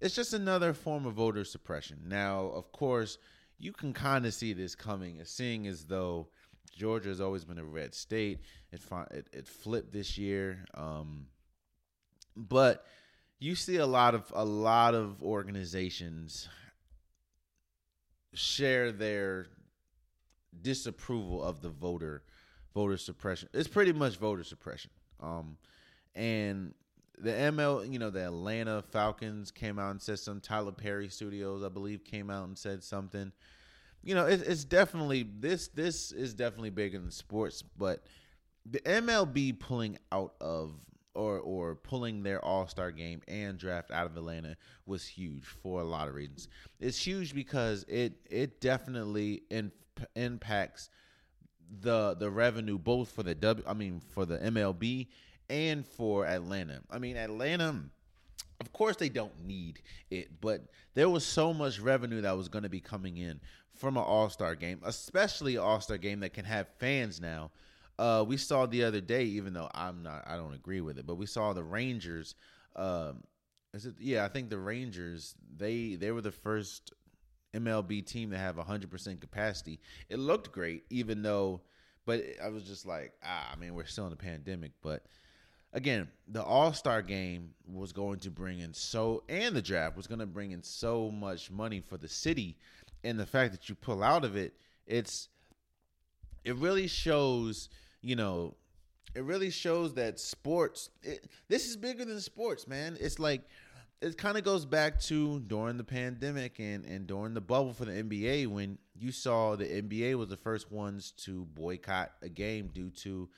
[0.00, 1.98] it's just another form of voter suppression.
[2.06, 3.18] Now, of course,
[3.60, 6.28] you can kind of see this coming, seeing as though
[6.74, 8.40] Georgia has always been a red state.
[8.72, 11.26] It it, it flipped this year, um,
[12.34, 12.86] but
[13.38, 16.48] you see a lot of a lot of organizations
[18.32, 19.46] share their
[20.62, 22.22] disapproval of the voter
[22.74, 23.48] voter suppression.
[23.52, 24.90] It's pretty much voter suppression.
[25.20, 25.58] Um,
[26.14, 26.74] and
[27.22, 30.40] the ML, you know, the Atlanta Falcons came out and said some.
[30.40, 33.32] Tyler Perry Studios, I believe, came out and said something.
[34.02, 35.68] You know, it, it's definitely this.
[35.68, 38.04] This is definitely bigger than sports, but
[38.64, 40.72] the MLB pulling out of
[41.14, 44.56] or or pulling their All Star game and draft out of Atlanta
[44.86, 46.48] was huge for a lot of reasons.
[46.78, 49.72] It's huge because it it definitely in,
[50.14, 50.88] impacts
[51.80, 55.08] the the revenue both for the W I mean for the MLB
[55.50, 56.80] and for Atlanta.
[56.90, 57.82] I mean Atlanta
[58.60, 62.62] of course they don't need it, but there was so much revenue that was going
[62.62, 63.40] to be coming in
[63.74, 67.50] from an All-Star game, especially an All-Star game that can have fans now.
[67.98, 71.06] Uh, we saw the other day, even though I'm not, I don't agree with it,
[71.06, 72.34] but we saw the Rangers.
[72.76, 73.22] Um,
[73.74, 73.94] is it?
[73.98, 75.34] Yeah, I think the Rangers.
[75.56, 76.92] They they were the first
[77.54, 79.80] MLB team to have 100% capacity.
[80.08, 81.60] It looked great, even though,
[82.06, 84.72] but I was just like, ah, I mean, we're still in the pandemic.
[84.82, 85.04] But
[85.72, 90.06] again, the All Star game was going to bring in so, and the draft was
[90.06, 92.56] going to bring in so much money for the city.
[93.04, 94.54] And the fact that you pull out of it,
[94.86, 95.28] it's,
[96.44, 97.68] it really shows,
[98.02, 98.54] you know,
[99.14, 102.96] it really shows that sports, it, this is bigger than sports, man.
[103.00, 103.42] It's like,
[104.00, 107.84] it kind of goes back to during the pandemic and, and during the bubble for
[107.84, 112.70] the NBA when you saw the NBA was the first ones to boycott a game
[112.72, 113.28] due to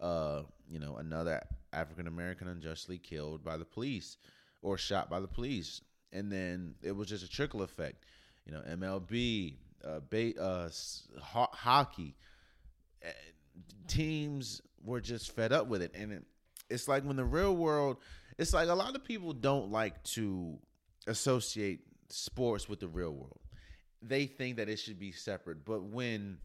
[0.00, 4.16] uh, you know another African American unjustly killed by the police
[4.62, 5.80] or shot by the police.
[6.12, 8.04] And then it was just a trickle effect.
[8.46, 10.00] You know MLB uh,
[10.40, 10.68] uh,
[11.20, 12.16] ho- hockey
[13.02, 13.10] eh,
[13.86, 15.92] teams were just fed up with it.
[15.94, 16.24] And it,
[16.70, 17.98] it's like when the real world
[18.38, 20.58] it's like a lot of people don't like to
[21.06, 23.40] associate sports with the real world.
[24.00, 26.38] They think that it should be separate, but when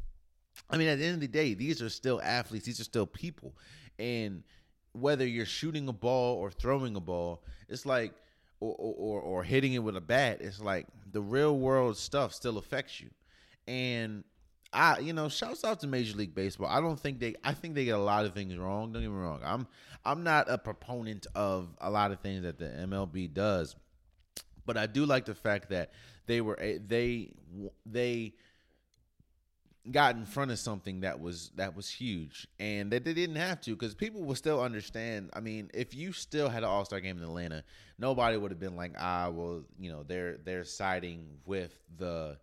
[0.69, 2.65] I mean, at the end of the day, these are still athletes.
[2.65, 3.55] These are still people,
[3.99, 4.43] and
[4.99, 8.13] whether you're shooting a ball or throwing a ball, it's like,
[8.59, 12.57] or or, or hitting it with a bat, it's like the real world stuff still
[12.57, 13.09] affects you,
[13.67, 14.23] and
[14.73, 16.67] I, you know, shouts out to Major League Baseball.
[16.67, 17.35] I don't think they.
[17.43, 18.91] I think they get a lot of things wrong.
[18.91, 19.39] Don't get me wrong.
[19.43, 19.67] I'm,
[20.05, 23.75] I'm not a proponent of a lot of things that the MLB does,
[24.65, 25.91] but I do like the fact that
[26.25, 27.31] they were they
[27.85, 28.33] they
[29.91, 33.61] got in front of something that was that was huge and that they didn't have
[33.61, 37.17] to because people will still understand i mean if you still had an all-star game
[37.17, 37.63] in atlanta
[37.97, 42.37] nobody would have been like ah well you know they're they're siding with the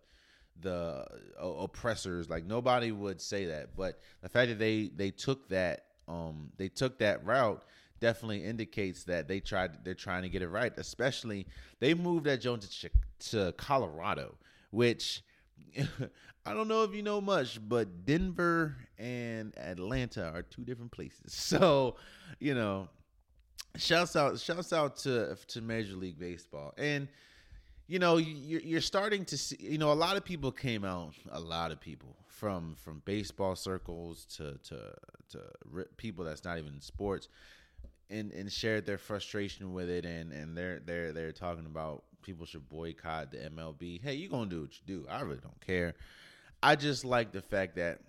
[0.61, 1.05] the
[1.39, 2.29] oppressors.
[2.29, 6.69] Like nobody would say that, but the fact that they they took that um they
[6.69, 7.63] took that route
[7.99, 10.73] definitely indicates that they tried they're trying to get it right.
[10.77, 11.47] Especially
[11.79, 12.89] they moved that Jones to,
[13.31, 14.35] to Colorado,
[14.71, 15.23] which
[16.45, 21.33] I don't know if you know much, but Denver and Atlanta are two different places.
[21.33, 21.95] So,
[22.39, 22.89] you know,
[23.77, 27.07] shouts out shouts out to to Major League Baseball and
[27.87, 31.13] you know you're, you're starting to see you know a lot of people came out
[31.31, 34.93] a lot of people from from baseball circles to to
[35.29, 37.27] to people that's not even in sports
[38.09, 42.45] and and shared their frustration with it and and they're they're they're talking about people
[42.45, 45.07] should boycott the MLB hey you're going to do what you do.
[45.09, 45.93] I really don't care.
[46.61, 47.99] I just like the fact that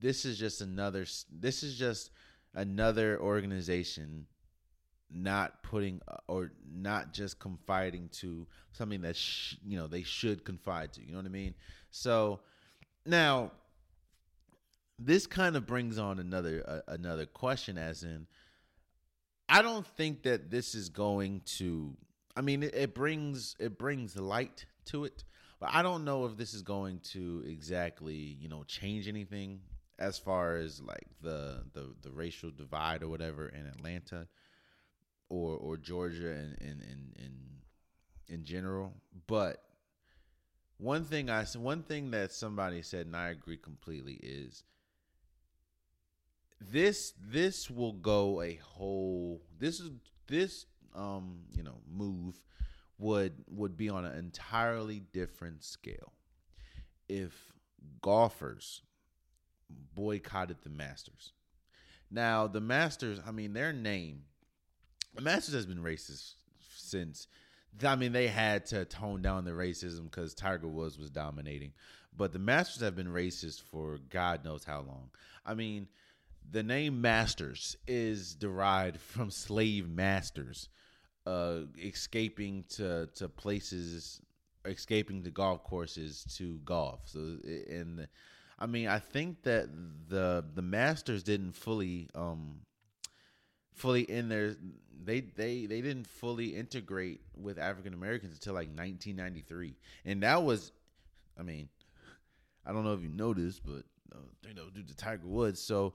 [0.00, 2.10] this is just another this is just
[2.54, 4.26] another organization
[5.10, 10.44] not putting uh, or not just confiding to something that sh- you know they should
[10.44, 11.04] confide to.
[11.04, 11.54] You know what i mean?
[11.90, 12.40] So
[13.04, 13.52] now
[14.98, 18.26] this kind of brings on another uh, another question as in
[19.48, 21.94] i don't think that this is going to
[22.36, 25.24] i mean it, it brings it brings light to it
[25.58, 29.60] but i don't know if this is going to exactly you know change anything
[29.98, 34.26] as far as like the the the racial divide or whatever in atlanta
[35.28, 37.32] or or Georgia and in in in,
[38.28, 38.92] in general.
[39.26, 39.62] But
[40.78, 44.62] one thing I one thing that somebody said, and I agree completely, is
[46.60, 49.90] this this will go a whole this is
[50.26, 50.66] this
[50.96, 52.40] um you know move
[52.98, 56.12] would would be on an entirely different scale
[57.08, 57.52] if
[58.02, 58.82] golfers
[59.94, 61.32] boycotted the Masters.
[62.10, 64.22] Now, the Masters, I mean, their name,
[65.14, 66.34] the Masters has been racist
[66.76, 67.26] since.
[67.84, 71.72] I mean, they had to tone down the racism because Tiger Woods was dominating,
[72.16, 75.10] but the Masters have been racist for God knows how long.
[75.44, 75.88] I mean,
[76.48, 80.68] the name Masters is derived from slave masters,
[81.26, 84.20] uh, escaping to to places,
[84.64, 87.00] escaping to golf courses to golf.
[87.06, 87.38] So,
[87.70, 88.06] and
[88.58, 89.68] I mean, I think that
[90.08, 92.60] the the Masters didn't fully um
[93.74, 94.56] fully in their
[95.04, 100.72] they they they didn't fully integrate with African Americans until like 1993, and that was,
[101.38, 101.68] I mean,
[102.64, 103.84] I don't know if you noticed, but
[104.14, 105.60] uh, you know, due to Tiger Woods.
[105.60, 105.94] So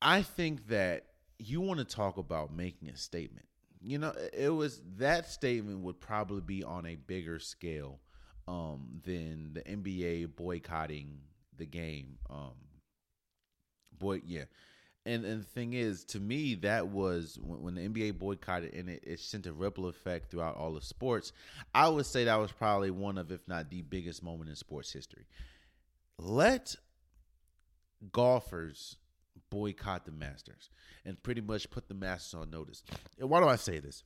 [0.00, 1.07] I think that
[1.38, 3.46] you want to talk about making a statement.
[3.80, 8.00] You know, it was that statement would probably be on a bigger scale
[8.48, 11.18] um, than the NBA boycotting
[11.56, 12.18] the game.
[12.28, 12.54] Um,
[13.98, 14.44] boy, yeah.
[15.06, 18.88] And, and the thing is, to me, that was when, when the NBA boycotted and
[18.88, 21.32] it, it sent a ripple effect throughout all of sports.
[21.74, 24.92] I would say that was probably one of, if not the biggest moment in sports
[24.92, 25.24] history.
[26.18, 26.74] Let
[28.12, 28.96] golfers
[29.50, 30.70] boycott the Masters
[31.04, 32.82] and pretty much put the Masters on notice.
[33.18, 34.04] And why do I say this?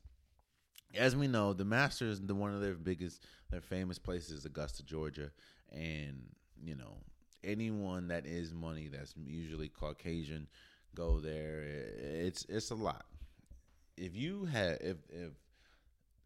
[0.94, 4.84] As we know, the Masters, the one of their biggest, their famous places is Augusta,
[4.84, 5.30] Georgia,
[5.72, 6.22] and
[6.62, 6.98] you know
[7.44, 10.48] anyone that is money that's usually Caucasian
[10.94, 11.62] go there.
[11.62, 13.04] It's it's a lot.
[13.96, 15.32] If you have if if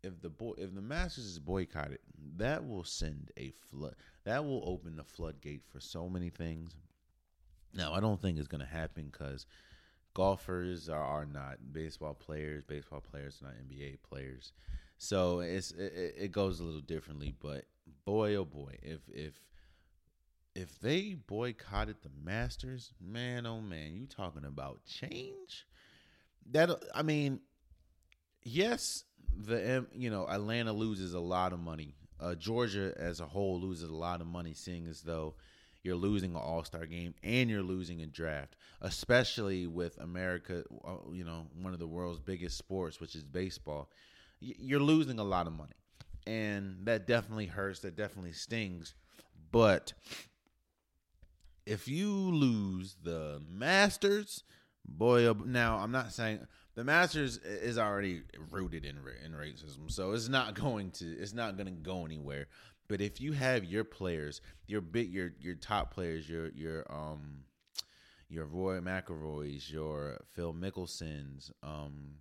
[0.03, 1.99] if the boy if the Masters is boycotted,
[2.37, 3.95] that will send a flood.
[4.25, 6.75] That will open the floodgate for so many things.
[7.75, 9.47] Now, I don't think it's going to happen because
[10.15, 12.65] golfers are, are, not baseball players.
[12.65, 14.53] Baseball players are not NBA players.
[14.99, 17.35] So it's it, it goes a little differently.
[17.39, 17.67] But
[18.07, 19.35] boy, oh boy, if if
[20.55, 25.67] if they boycotted the Masters, man, oh man, you talking about change?
[26.51, 27.41] That I mean,
[28.43, 29.05] yes,
[29.37, 31.95] the you know Atlanta loses a lot of money.
[32.19, 35.35] Uh, Georgia as a whole loses a lot of money, seeing as though
[35.87, 40.97] you're losing an All Star game and you're losing a draft, especially with America, uh,
[41.13, 43.89] you know, one of the world's biggest sports, which is baseball.
[44.41, 45.77] You're losing a lot of money,
[46.27, 47.81] and that definitely hurts.
[47.81, 48.95] That definitely stings.
[49.51, 49.95] But
[51.65, 54.43] if you lose the Masters,
[54.85, 56.41] boy, now I'm not saying
[56.75, 61.57] the Masters is already rooted in in racism, so it's not going to it's not
[61.57, 62.49] going to go anywhere.
[62.89, 67.45] But if you have your players, your big your your top players, your your um
[68.29, 72.17] your Roy McIlroys, your Phil Mickelsons, um,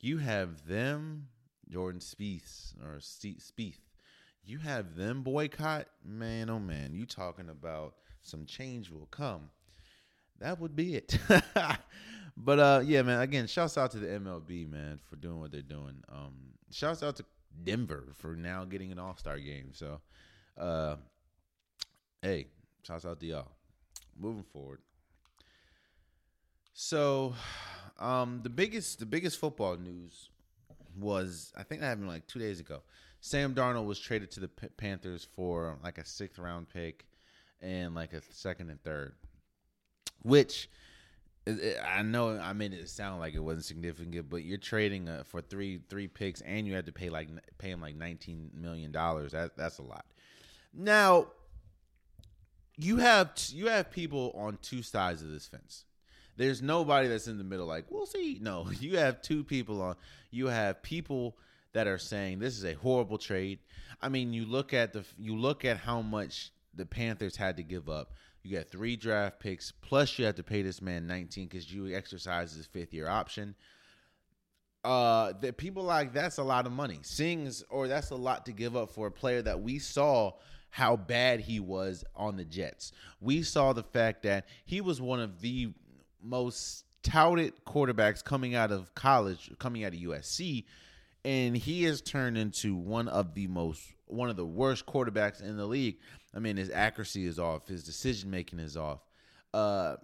[0.00, 1.28] you have them,
[1.68, 3.78] Jordan Spieth or Spieth,
[4.44, 9.50] you have them boycott, man, oh man, you talking about some change will come.
[10.38, 11.18] That would be it.
[12.36, 15.62] but uh yeah, man, again, shouts out to the MLB, man, for doing what they're
[15.62, 16.02] doing.
[16.08, 16.34] Um
[16.70, 17.24] shouts out to
[17.64, 19.70] Denver for now getting an All Star game.
[19.72, 20.00] So,
[20.58, 20.96] uh,
[22.22, 22.46] hey,
[22.82, 23.52] shouts out to y'all.
[24.18, 24.80] Moving forward.
[26.72, 27.34] So,
[27.98, 30.30] um, the biggest the biggest football news
[30.98, 32.82] was I think that happened like two days ago.
[33.20, 37.06] Sam Darnold was traded to the P- Panthers for like a sixth round pick
[37.60, 39.14] and like a second and third,
[40.22, 40.68] which
[41.48, 45.40] I know I made it sound like it wasn't significant, but you're trading uh, for
[45.40, 47.28] three three picks, and you had to pay like
[47.58, 49.32] pay him like 19 million dollars.
[49.32, 50.04] That that's a lot.
[50.74, 51.28] Now,
[52.76, 55.84] you have you have people on two sides of this fence.
[56.36, 57.66] There's nobody that's in the middle.
[57.66, 58.38] Like we'll see.
[58.40, 59.96] No, you have two people on.
[60.32, 61.36] You have people
[61.74, 63.60] that are saying this is a horrible trade.
[64.02, 67.62] I mean, you look at the you look at how much the Panthers had to
[67.62, 68.12] give up
[68.46, 71.94] you got three draft picks, plus you have to pay this man 19 because you
[71.94, 73.54] exercise his fifth year option.
[74.84, 77.00] Uh, that people like that's a lot of money.
[77.02, 80.32] Sings or that's a lot to give up for a player that we saw
[80.70, 82.92] how bad he was on the Jets.
[83.20, 85.72] We saw the fact that he was one of the
[86.22, 90.64] most touted quarterbacks coming out of college, coming out of USC,
[91.24, 95.56] and he has turned into one of the most one of the worst quarterbacks in
[95.56, 95.98] the league.
[96.34, 99.00] I mean, his accuracy is off, his decision making is off.
[99.54, 99.96] Uh,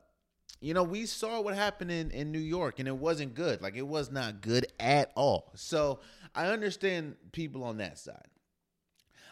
[0.61, 3.61] you know, we saw what happened in, in New York, and it wasn't good.
[3.61, 5.51] Like, it was not good at all.
[5.55, 6.01] So,
[6.35, 8.29] I understand people on that side.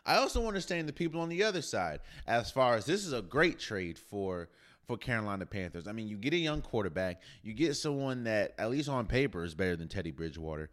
[0.04, 3.22] I also understand the people on the other side as far as this is a
[3.22, 4.48] great trade for
[4.86, 5.86] for Carolina Panthers.
[5.86, 9.44] I mean, you get a young quarterback, you get someone that at least on paper
[9.44, 10.68] is better than Teddy Bridgewater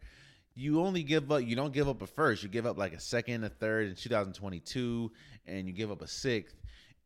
[0.58, 2.42] you only give up you don't give up a first.
[2.42, 5.12] You give up like a second a third in 2022
[5.46, 6.56] and you give up a sixth.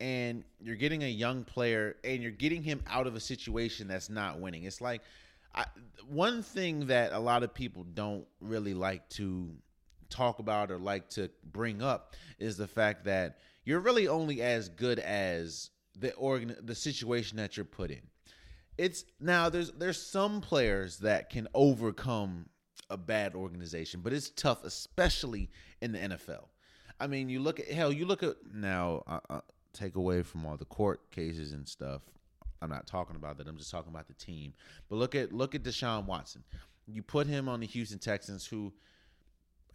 [0.00, 4.08] And you're getting a young player and you're getting him out of a situation that's
[4.08, 4.64] not winning.
[4.64, 5.02] It's like
[5.54, 5.66] I,
[6.08, 9.50] one thing that a lot of people don't really like to
[10.08, 14.70] talk about or like to bring up is the fact that you're really only as
[14.70, 18.00] good as the organ the situation that you're put in.
[18.78, 22.46] It's now there's there's some players that can overcome
[22.90, 26.46] a bad organization, but it's tough, especially in the NFL.
[27.00, 27.92] I mean, you look at hell.
[27.92, 29.02] You look at now.
[29.06, 29.40] Uh, uh,
[29.72, 32.02] take away from all the court cases and stuff.
[32.60, 33.48] I'm not talking about that.
[33.48, 34.52] I'm just talking about the team.
[34.88, 36.44] But look at look at Deshaun Watson.
[36.86, 38.72] You put him on the Houston Texans, who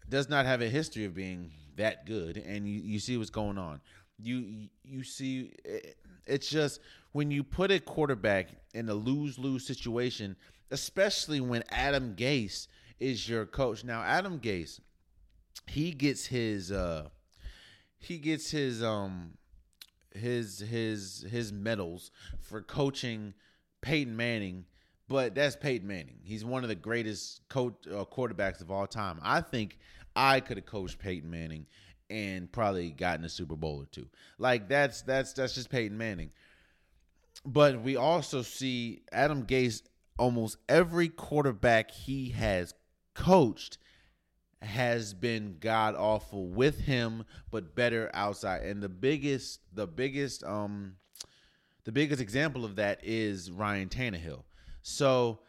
[0.09, 3.57] does not have a history of being that good, and you, you see what's going
[3.57, 3.81] on.
[4.19, 6.79] You you see, it, it's just
[7.11, 10.35] when you put a quarterback in a lose lose situation,
[10.71, 12.67] especially when Adam Gase
[12.99, 13.83] is your coach.
[13.83, 14.79] Now, Adam Gase,
[15.67, 17.09] he gets his uh
[17.99, 19.37] he gets his um
[20.13, 23.33] his his his medals for coaching
[23.81, 24.65] Peyton Manning,
[25.07, 26.19] but that's Peyton Manning.
[26.23, 29.19] He's one of the greatest coach uh, quarterbacks of all time.
[29.21, 29.77] I think
[30.15, 31.65] I could have coached Peyton Manning
[32.09, 34.07] and probably gotten a Super Bowl or two.
[34.37, 36.31] Like that's that's that's just Peyton Manning.
[37.45, 39.83] But we also see Adam Gase
[40.17, 42.73] almost every quarterback he has
[43.17, 43.77] coached
[44.61, 48.63] has been god awful with him, but better outside.
[48.63, 50.95] And the biggest, the biggest, um,
[51.83, 54.43] the biggest example of that is Ryan Tannehill.
[54.81, 55.39] So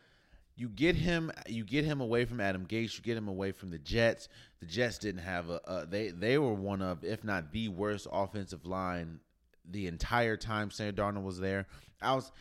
[0.57, 3.71] you get him, you get him away from Adam Gase, you get him away from
[3.71, 4.29] the Jets.
[4.61, 8.07] The Jets didn't have a, a they they were one of, if not the worst
[8.11, 9.21] offensive line
[9.71, 11.66] the entire time Sam Darnold was there.
[12.03, 12.33] I was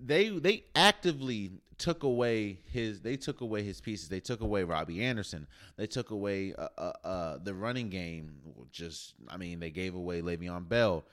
[0.00, 1.52] they they actively
[1.82, 4.08] took away his they took away his pieces.
[4.08, 5.48] They took away Robbie Anderson.
[5.76, 8.36] They took away uh, uh, uh, the running game.
[8.70, 11.04] Just I mean, they gave away Le'Veon Bell.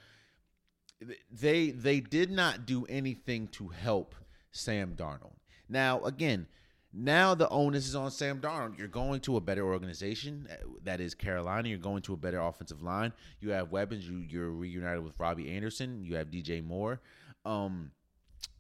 [1.32, 4.14] They they did not do anything to help
[4.52, 5.38] Sam Darnold.
[5.68, 6.46] Now again,
[6.94, 8.78] now the onus is on Sam Darnold.
[8.78, 11.68] You're going to a better organization uh, that is Carolina.
[11.68, 13.12] You're going to a better offensive line.
[13.40, 14.08] You have weapons.
[14.08, 16.04] You you're reunited with Robbie Anderson.
[16.04, 17.02] You have DJ Moore.
[17.44, 17.90] Um,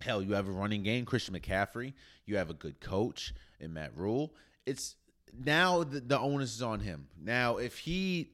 [0.02, 1.94] Hell, you have a running game, Christian McCaffrey.
[2.26, 4.34] You have a good coach in Matt Rhule.
[4.66, 4.96] It's
[5.38, 7.08] now the, the onus is on him.
[7.22, 8.32] Now, if he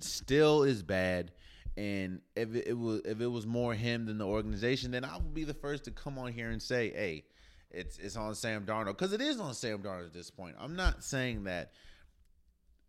[0.00, 1.32] still is bad,
[1.76, 5.16] and if it, it, was if it was more him than the organization, then I
[5.16, 7.24] would be the first to come on here and say, "Hey,
[7.70, 10.56] it's it's on Sam Darnold," because it is on Sam Darnold at this point.
[10.58, 11.72] I'm not saying that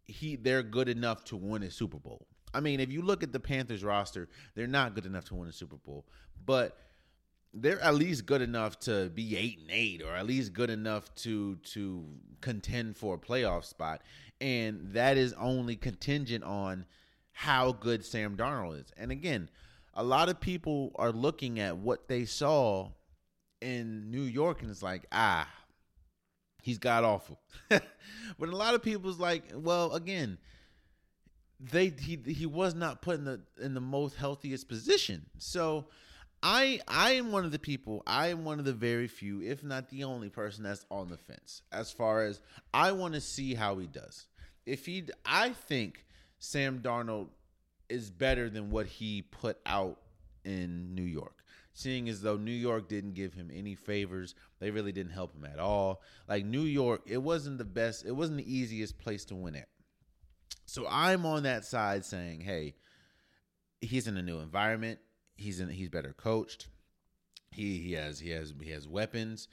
[0.05, 2.25] he they're good enough to win a Super Bowl.
[2.53, 5.47] I mean, if you look at the Panthers roster, they're not good enough to win
[5.47, 6.07] a Super Bowl,
[6.45, 6.77] but
[7.53, 11.13] they're at least good enough to be eight and eight, or at least good enough
[11.15, 12.05] to to
[12.41, 14.01] contend for a playoff spot,
[14.39, 16.85] and that is only contingent on
[17.31, 18.91] how good Sam Darnold is.
[18.97, 19.49] And again,
[19.93, 22.89] a lot of people are looking at what they saw
[23.61, 25.47] in New York, and it's like, ah,
[26.61, 27.39] he's got awful.
[27.69, 27.81] but
[28.41, 30.37] a lot of people's like, well, again,
[31.59, 35.87] they he he was not put in the in the most healthiest position, so
[36.41, 38.01] I I am one of the people.
[38.07, 41.17] I am one of the very few, if not the only person that's on the
[41.17, 41.61] fence.
[41.71, 42.39] As far as
[42.73, 44.27] I want to see how he does.
[44.65, 46.05] If he, I think
[46.37, 47.29] Sam Darnold
[47.89, 49.99] is better than what he put out
[50.45, 51.43] in New York.
[51.73, 55.45] Seeing as though New York didn't give him any favors, they really didn't help him
[55.45, 56.01] at all.
[56.27, 58.05] Like New York, it wasn't the best.
[58.05, 59.67] It wasn't the easiest place to win at.
[60.65, 62.75] So I'm on that side saying, hey,
[63.81, 64.99] he's in a new environment
[65.39, 66.67] he's in he's better coached.
[67.51, 69.47] He he has he has he has weapons.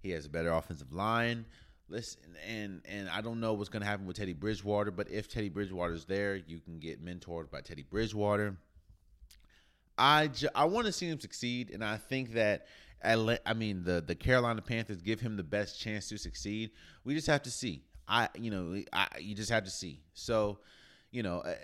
[0.00, 1.46] He has a better offensive line.
[1.88, 5.28] Listen, and and I don't know what's going to happen with Teddy Bridgewater, but if
[5.28, 8.56] Teddy Bridgewater is there, you can get mentored by Teddy Bridgewater.
[9.96, 12.66] I I want to see him succeed, and I think that
[13.02, 16.70] I mean the the Carolina Panthers give him the best chance to succeed.
[17.04, 17.84] We just have to see.
[18.06, 20.00] I you know I you just have to see.
[20.12, 20.58] So,
[21.10, 21.54] you know, uh,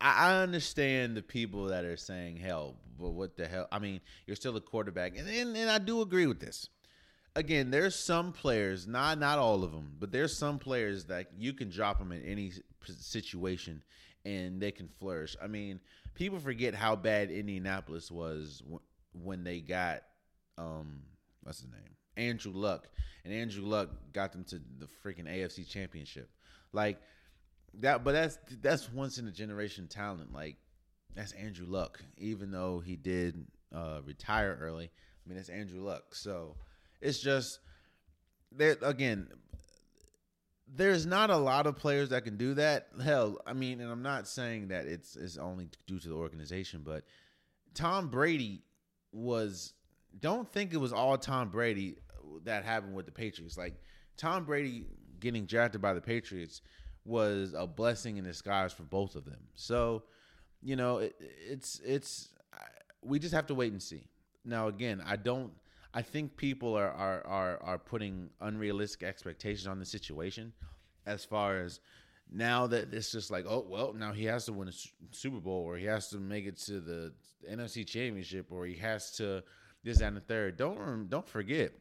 [0.00, 3.66] I understand the people that are saying, hell, but what the hell?
[3.72, 5.18] I mean, you're still a quarterback.
[5.18, 6.68] And, and, and I do agree with this.
[7.34, 11.52] Again, there's some players, not not all of them, but there's some players that you
[11.52, 12.52] can drop them in any
[12.84, 13.82] situation
[14.24, 15.36] and they can flourish.
[15.40, 15.78] I mean,
[16.14, 18.62] people forget how bad Indianapolis was
[19.12, 20.02] when they got
[20.56, 21.02] um
[21.42, 21.96] what's his name?
[22.16, 22.88] Andrew Luck.
[23.24, 26.30] And Andrew Luck got them to the freaking AFC championship.
[26.72, 26.98] Like
[27.74, 30.32] that but that's that's once in a generation talent.
[30.32, 30.56] Like
[31.14, 34.84] that's Andrew Luck, even though he did uh, retire early.
[34.84, 36.14] I mean, that's Andrew Luck.
[36.14, 36.56] So
[37.00, 37.60] it's just
[38.56, 39.28] that again.
[40.66, 42.88] there's not a lot of players that can do that.
[43.02, 46.82] Hell, I mean, and I'm not saying that it's it's only due to the organization,
[46.84, 47.04] but
[47.74, 48.62] Tom Brady
[49.12, 49.74] was.
[50.20, 51.96] Don't think it was all Tom Brady
[52.44, 53.58] that happened with the Patriots.
[53.58, 53.74] Like
[54.16, 54.86] Tom Brady
[55.20, 56.62] getting drafted by the Patriots
[57.08, 59.40] was a blessing in disguise for both of them.
[59.54, 60.04] So,
[60.62, 62.28] you know, it, it's it's
[63.02, 64.04] we just have to wait and see.
[64.44, 65.52] Now, again, I don't.
[65.94, 70.52] I think people are are are, are putting unrealistic expectations on the situation,
[71.06, 71.80] as far as
[72.30, 74.72] now that it's just like, oh well, now he has to win a
[75.10, 77.12] Super Bowl, or he has to make it to the
[77.50, 79.42] NFC Championship, or he has to
[79.82, 80.58] this and the third.
[80.58, 81.72] Don't don't forget,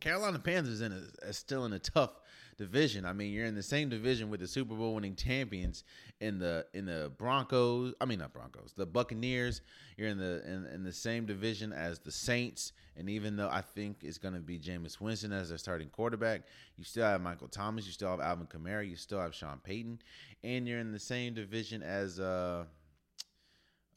[0.00, 0.92] Carolina Panthers in
[1.22, 2.12] a, still in a tough
[2.56, 3.04] division.
[3.04, 5.84] I mean, you're in the same division with the Super Bowl winning champions
[6.20, 7.94] in the in the Broncos.
[8.00, 9.60] I mean, not Broncos, the Buccaneers.
[9.96, 12.72] You're in the in, in the same division as the Saints.
[12.96, 16.42] And even though I think it's going to be Jameis Winston as their starting quarterback,
[16.76, 20.00] you still have Michael Thomas, you still have Alvin Kamara, you still have Sean Payton,
[20.42, 22.64] and you're in the same division as uh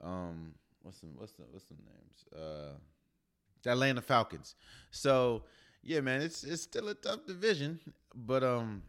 [0.02, 2.78] um what's the what's the what's the names uh
[3.64, 4.56] the Atlanta Falcons.
[4.92, 5.44] So
[5.84, 7.80] yeah, man, it's it's still a tough division,
[8.14, 8.84] but um,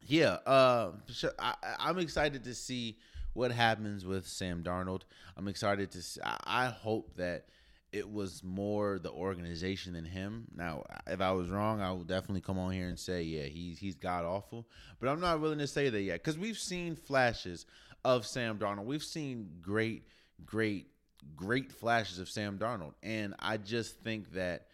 [0.00, 0.92] yeah, uh,
[1.38, 2.98] I, I'm excited to see
[3.34, 5.02] what happens with Sam Darnold.
[5.36, 6.02] I'm excited to.
[6.02, 7.46] See, I hope that
[7.92, 10.46] it was more the organization than him.
[10.56, 13.78] Now, if I was wrong, I will definitely come on here and say, yeah, he's
[13.78, 14.66] he's god awful.
[14.98, 17.66] But I'm not willing to say that yet because we've seen flashes
[18.04, 18.84] of Sam Darnold.
[18.84, 20.08] We've seen great,
[20.44, 20.88] great,
[21.36, 24.66] great flashes of Sam Darnold, and I just think that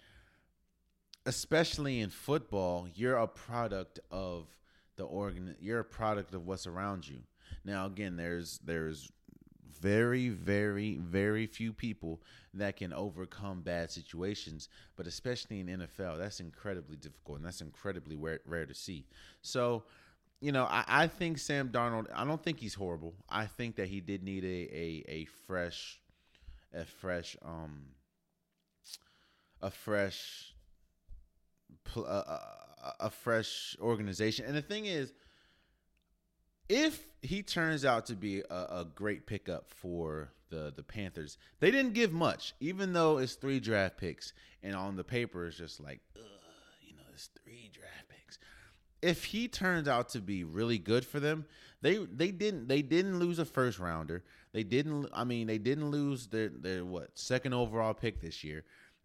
[1.28, 4.46] especially in football, you're a product of
[4.96, 5.54] the organ.
[5.60, 7.18] You're a product of what's around you.
[7.64, 9.12] Now, again, there's there's
[9.80, 12.22] very, very, very few people
[12.54, 18.16] that can overcome bad situations, but especially in NFL, that's incredibly difficult and that's incredibly
[18.16, 19.04] rare, rare to see.
[19.42, 19.84] So,
[20.40, 22.06] you know, I, I, think Sam Darnold.
[22.12, 23.14] I don't think he's horrible.
[23.28, 26.00] I think that he did need a a, a fresh,
[26.72, 27.82] a fresh, um,
[29.60, 30.54] a fresh
[31.96, 34.44] a, a, a fresh organization.
[34.46, 35.12] And the thing is,
[36.68, 41.70] if he turns out to be a, a, great pickup for the the Panthers, they
[41.70, 45.80] didn't give much, even though it's three draft picks, and on the paper it's just
[45.80, 48.38] like, you know, it's three draft picks.
[49.00, 51.46] If he turns out to be really good for them,
[51.80, 54.24] they they didn't they didn't lose a first rounder.
[54.52, 55.08] They didn't.
[55.12, 58.64] I mean, they didn't lose their their what second overall pick this year.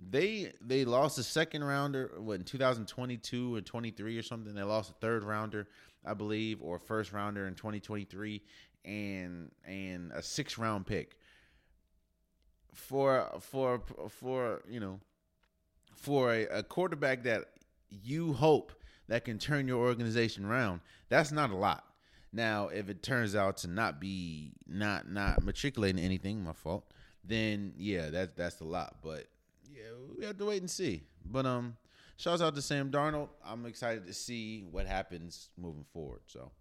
[0.10, 4.54] They they lost a second rounder what in 2022 or 23 or something.
[4.54, 5.68] They lost a third rounder,
[6.06, 8.42] I believe, or first rounder in 2023
[8.86, 11.18] and and a six round pick.
[12.74, 15.00] For for for, you know,
[15.96, 17.46] for a, a quarterback that
[17.90, 18.72] you hope
[19.08, 21.86] that can turn your organization around, that's not a lot.
[22.32, 26.92] Now, if it turns out to not be not not matriculating anything, my fault,
[27.24, 28.98] then yeah, that's that's a lot.
[29.04, 29.28] But
[29.74, 31.04] yeah, we have to wait and see.
[31.26, 31.78] But um,
[32.18, 33.30] shouts out to Sam Darnold.
[33.46, 36.22] I'm excited to see what happens moving forward.
[36.28, 36.52] So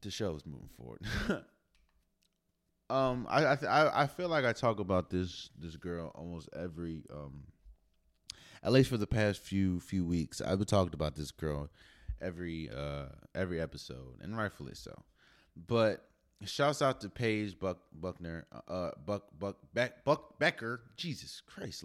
[0.00, 1.00] the show is moving forward.
[2.90, 7.44] um, I I I feel like I talk about this this girl almost every um,
[8.62, 10.40] at least for the past few few weeks.
[10.40, 11.70] I've been talking about this girl
[12.20, 15.04] every uh every episode, and rightfully so.
[15.56, 16.07] But
[16.44, 20.82] Shouts out to Paige Buck Buckner, uh, Buck Buck Beck Buck Becker.
[20.96, 21.84] Jesus Christ!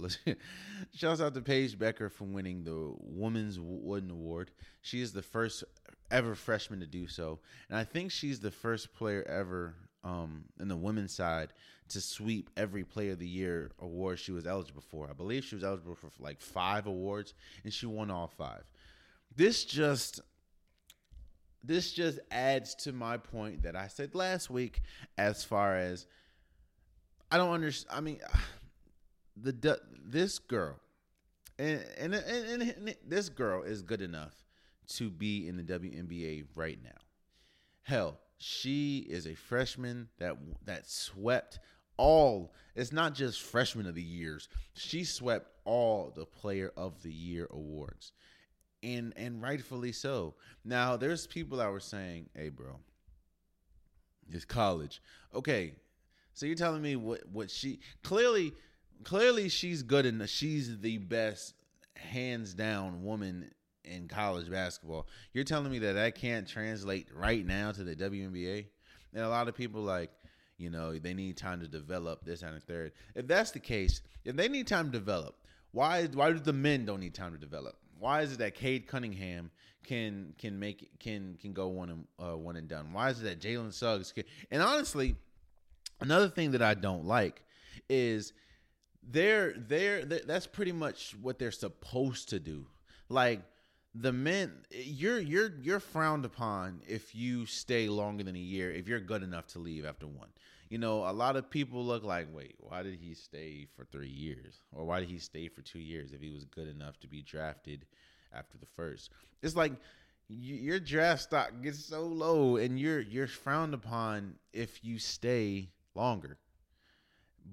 [0.96, 4.52] Shouts out to Paige Becker for winning the Women's Wooden Award.
[4.82, 5.64] She is the first
[6.12, 9.74] ever freshman to do so, and I think she's the first player ever
[10.04, 11.54] um, in the women's side
[11.90, 15.10] to sweep every Player of the Year award she was eligible for.
[15.10, 17.34] I believe she was eligible for like five awards,
[17.64, 18.64] and she won all five.
[19.36, 20.22] This just
[21.64, 24.82] this just adds to my point that I said last week
[25.18, 26.06] as far as
[27.32, 27.98] I don't understand.
[27.98, 28.20] I mean,
[29.38, 30.80] the this girl
[31.58, 34.34] and, and and, and this girl is good enough
[34.96, 36.90] to be in the WNBA right now.
[37.84, 41.60] Hell, she is a freshman that that swept
[41.98, 42.54] all.
[42.76, 44.50] It's not just freshman of the years.
[44.74, 48.12] She swept all the player of the year awards
[48.84, 50.36] and and rightfully so.
[50.64, 52.80] Now, there's people that were saying, "Hey, bro,
[54.30, 55.02] it's college."
[55.34, 55.74] Okay,
[56.34, 58.54] so you're telling me what what she clearly
[59.04, 61.56] clearly she's good and she's the best
[61.96, 63.52] hands down woman
[63.84, 65.08] in college basketball.
[65.34, 68.66] You're telling me that that can't translate right now to the WNBA?
[69.14, 70.10] And a lot of people like,
[70.58, 72.94] you know, they need time to develop this and a third.
[73.16, 75.36] If that's the case, if they need time to develop,
[75.72, 77.76] why why do the men don't need time to develop?
[78.04, 79.50] Why is it that Cade Cunningham
[79.86, 82.92] can can make can can go one and uh, one and done?
[82.92, 84.26] Why is it that Jalen Suggs can?
[84.52, 85.16] And honestly,
[86.02, 87.46] another thing that I don't like
[87.88, 88.34] is
[89.10, 92.68] they're they're, they're that's pretty much what they're supposed to do.
[93.08, 93.40] Like
[93.96, 98.88] the men you're you're you're frowned upon if you stay longer than a year if
[98.88, 100.30] you're good enough to leave after one.
[100.70, 104.10] You know a lot of people look like wait why did he stay for three
[104.10, 104.62] years?
[104.72, 107.22] Or why did he stay for two years if he was good enough to be
[107.22, 107.86] drafted
[108.34, 109.12] after the first?
[109.44, 109.74] It's like
[110.28, 116.38] your draft stock gets so low and you're you're frowned upon if you stay longer.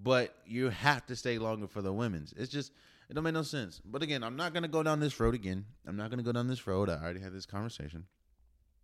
[0.02, 2.32] But you have to stay longer for the women's.
[2.36, 2.72] It's just
[3.10, 3.82] it don't make no sense.
[3.84, 5.64] But again, I'm not gonna go down this road again.
[5.84, 6.88] I'm not gonna go down this road.
[6.88, 8.04] I already had this conversation.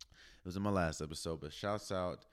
[0.01, 2.25] It was in my last episode, but shouts out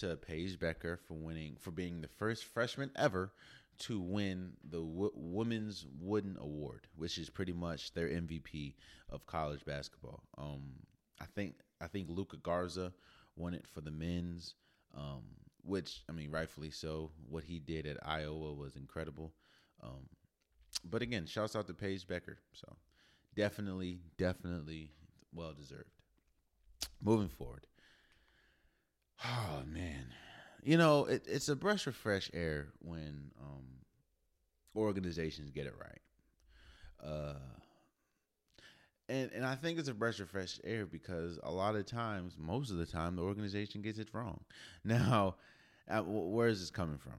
[0.00, 3.32] to Paige Becker for winning for being the first freshman ever
[3.78, 8.74] to win the w- Women's Wooden Award, which is pretty much their MVP
[9.08, 10.24] of college basketball.
[10.36, 10.74] Um,
[11.18, 12.92] I think I think Luka Garza
[13.36, 14.54] won it for the men's,
[14.94, 15.22] um,
[15.62, 17.10] which I mean rightfully so.
[17.26, 19.32] What he did at Iowa was incredible.
[19.82, 20.08] Um,
[20.84, 22.38] but again, shouts out to Paige Becker.
[22.52, 22.76] So
[23.36, 24.90] definitely, definitely
[25.32, 25.90] well deserved.
[27.00, 27.66] Moving forward.
[29.24, 30.06] Oh man.
[30.62, 33.64] You know, it, it's a brush of fresh air when um,
[34.76, 37.10] organizations get it right.
[37.10, 37.34] Uh,
[39.08, 42.36] and and I think it's a breath of fresh air because a lot of times,
[42.38, 44.40] most of the time, the organization gets it wrong.
[44.84, 45.36] Now,
[46.04, 47.14] where is this coming from?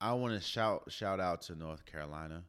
[0.00, 2.44] I want to shout shout out to North Carolina.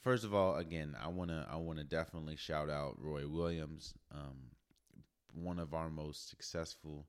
[0.00, 4.50] First of all, again, I wanna I wanna definitely shout out Roy Williams, um,
[5.32, 7.06] one of our most successful,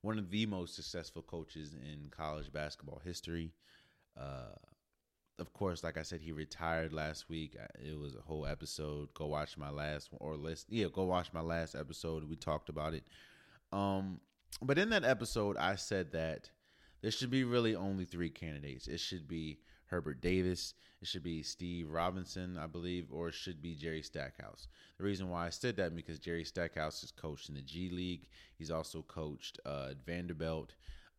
[0.00, 3.52] one of the most successful coaches in college basketball history.
[4.18, 4.54] Uh,
[5.38, 7.56] of course, like I said, he retired last week.
[7.78, 9.12] It was a whole episode.
[9.14, 10.66] Go watch my last or list.
[10.68, 12.28] Yeah, go watch my last episode.
[12.28, 13.04] We talked about it.
[13.72, 14.20] Um,
[14.62, 16.50] but in that episode, I said that
[17.00, 18.86] there should be really only three candidates.
[18.86, 19.60] It should be
[19.90, 20.74] Hubert Davis.
[21.02, 24.68] It should be Steve Robinson, I believe, or it should be Jerry Stackhouse.
[24.98, 28.28] The reason why I said that because Jerry Stackhouse is coached in the G League.
[28.56, 30.74] He's also coached uh, at Vanderbilt,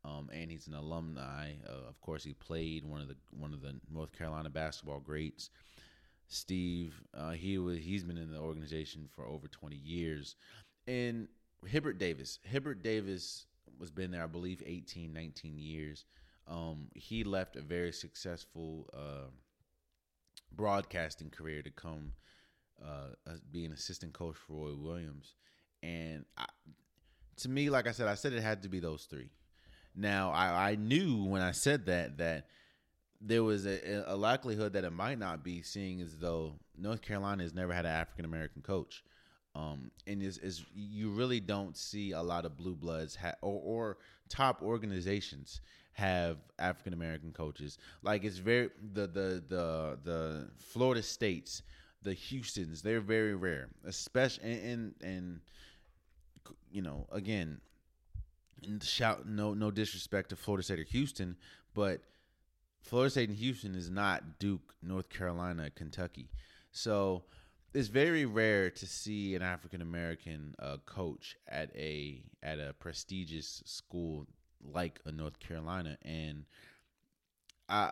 [0.06, 1.54] um, and he's an alumni.
[1.68, 5.50] Uh, of course, he played one of the one of the North Carolina basketball greats.
[6.28, 10.36] Steve, uh, he was he's been in the organization for over 20 years,
[10.88, 11.28] and
[11.68, 12.40] Hubert Davis.
[12.44, 13.46] Hubert Davis
[13.80, 16.06] was been there, I believe, 18, 19 years.
[16.52, 19.30] Um, he left a very successful uh,
[20.52, 22.12] broadcasting career to come
[22.86, 25.36] uh, be an assistant coach for Roy Williams.
[25.82, 26.46] And I,
[27.38, 29.30] to me, like I said, I said it had to be those three.
[29.96, 32.48] Now, I, I knew when I said that that
[33.22, 37.44] there was a, a, likelihood that it might not be, seeing as though North Carolina
[37.44, 39.04] has never had an African American coach.
[39.54, 43.62] Um, and is is you really don't see a lot of blue bloods ha- or,
[43.64, 43.98] or
[44.30, 45.62] top organizations
[45.94, 47.78] have African American coaches.
[48.04, 51.64] Like it's very the the the the Florida states,
[52.02, 55.40] the Houston's, they're very rare, especially and and, and
[56.72, 57.60] you know again,
[58.82, 61.36] shout no no disrespect to Florida State or Houston,
[61.74, 62.02] but
[62.82, 66.30] Florida State and Houston is not Duke, North Carolina, Kentucky.
[66.72, 67.24] So
[67.74, 73.62] it's very rare to see an African American uh, coach at a at a prestigious
[73.66, 74.26] school
[74.64, 76.46] like a North Carolina, and
[77.70, 77.92] I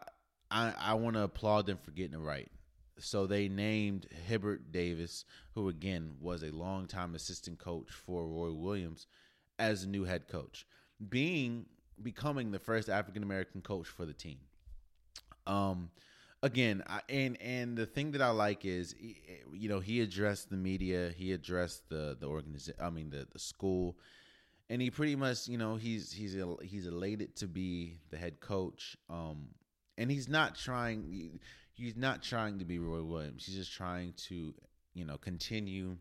[0.51, 2.49] I, I want to applaud them for getting it right.
[2.97, 9.07] So they named Hibbert Davis, who again was a longtime assistant coach for Roy Williams,
[9.57, 10.65] as a new head coach,
[11.09, 11.65] being
[12.01, 14.39] becoming the first African American coach for the team.
[15.47, 15.91] Um,
[16.43, 18.95] again, I, and and the thing that I like is,
[19.53, 23.39] you know, he addressed the media, he addressed the the organization, I mean the the
[23.39, 23.97] school,
[24.69, 28.95] and he pretty much, you know, he's he's he's elated to be the head coach.
[29.09, 29.47] Um,
[29.97, 31.39] and he's not trying.
[31.73, 33.45] He's not trying to be Roy Williams.
[33.45, 34.53] He's just trying to,
[34.93, 35.97] you know, continue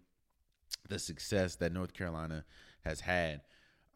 [0.89, 2.45] the success that North Carolina
[2.85, 3.41] has had.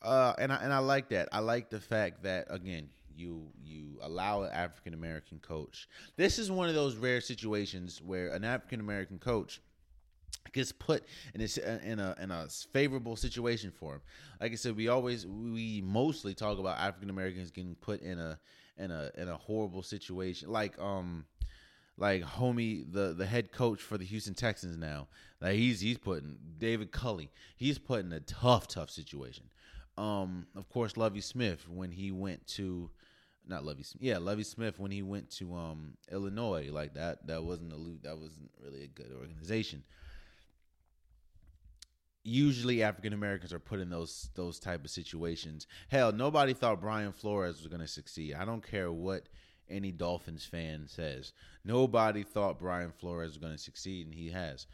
[0.01, 1.29] Uh, and I and I like that.
[1.33, 5.89] I like the fact that again, you you allow an African American coach.
[6.17, 9.61] This is one of those rare situations where an African American coach
[10.53, 14.01] gets put in a, in a in a favorable situation for him.
[14.41, 18.39] Like I said, we always we mostly talk about African Americans getting put in a
[18.77, 20.51] in a in a horrible situation.
[20.51, 21.25] Like um
[21.97, 25.09] like homie the the head coach for the Houston Texans now.
[25.41, 27.31] Like he's he's putting David Culley.
[27.57, 29.45] He's put in a tough tough situation.
[29.97, 32.91] Um of course Lovie Smith when he went to
[33.47, 34.03] not Lovie Smith.
[34.03, 38.19] Yeah, Lovie Smith when he went to um Illinois like that that wasn't a that
[38.19, 39.83] wasn't really a good organization
[42.25, 45.67] usually African Americans are put in those those type of situations.
[45.89, 48.35] Hell, nobody thought Brian Flores was going to succeed.
[48.35, 49.29] I don't care what
[49.69, 51.33] any Dolphins fan says.
[51.65, 54.67] Nobody thought Brian Flores was going to succeed, and he has.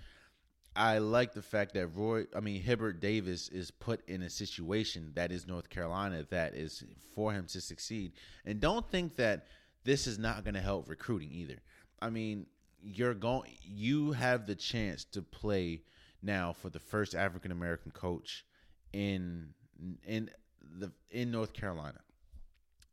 [0.77, 5.13] I like the fact that Roy, I mean Hibbert Davis, is put in a situation
[5.15, 6.85] that is North Carolina that is
[7.15, 8.13] for him to succeed,
[8.45, 9.47] and don't think that
[9.85, 11.57] this is not going to help recruiting either.
[12.01, 12.47] I mean,
[12.83, 15.83] you're going, you have the chance to play
[16.23, 18.45] now for the first African American coach
[18.93, 19.55] in
[20.07, 20.31] in
[20.79, 22.01] the in North Carolina.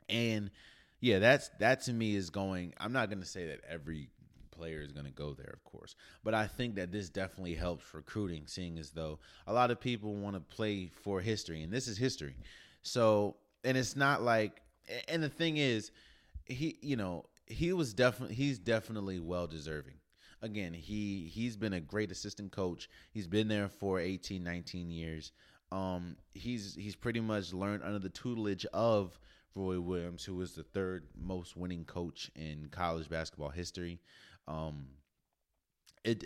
[0.07, 0.51] And
[0.99, 4.09] yeah, that's that to me is going I'm not going to say that every
[4.51, 5.95] player is going to go there, of course.
[6.23, 10.15] But I think that this definitely helps recruiting, seeing as though a lot of people
[10.15, 12.35] want to play for history, and this is history.
[12.81, 14.61] So, and it's not like,
[15.07, 15.91] and the thing is,
[16.45, 19.95] he, you know, he was definitely, he's definitely well deserving
[20.41, 22.89] again, he he's been a great assistant coach.
[23.11, 25.31] He's been there for 18, 19 years.
[25.71, 29.17] Um, he's he's pretty much learned under the tutelage of
[29.55, 33.99] Roy Williams, who was the third most winning coach in college basketball history.
[34.47, 34.87] Um,
[36.03, 36.23] it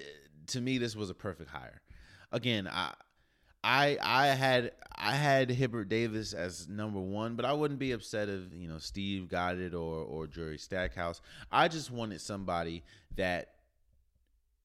[0.47, 1.81] to me this was a perfect hire.
[2.31, 2.93] Again, I
[3.63, 8.29] I I had I had Hubert Davis as number one, but I wouldn't be upset
[8.29, 11.21] if you know Steve got it or or Jerry Stackhouse.
[11.51, 12.83] I just wanted somebody
[13.15, 13.58] that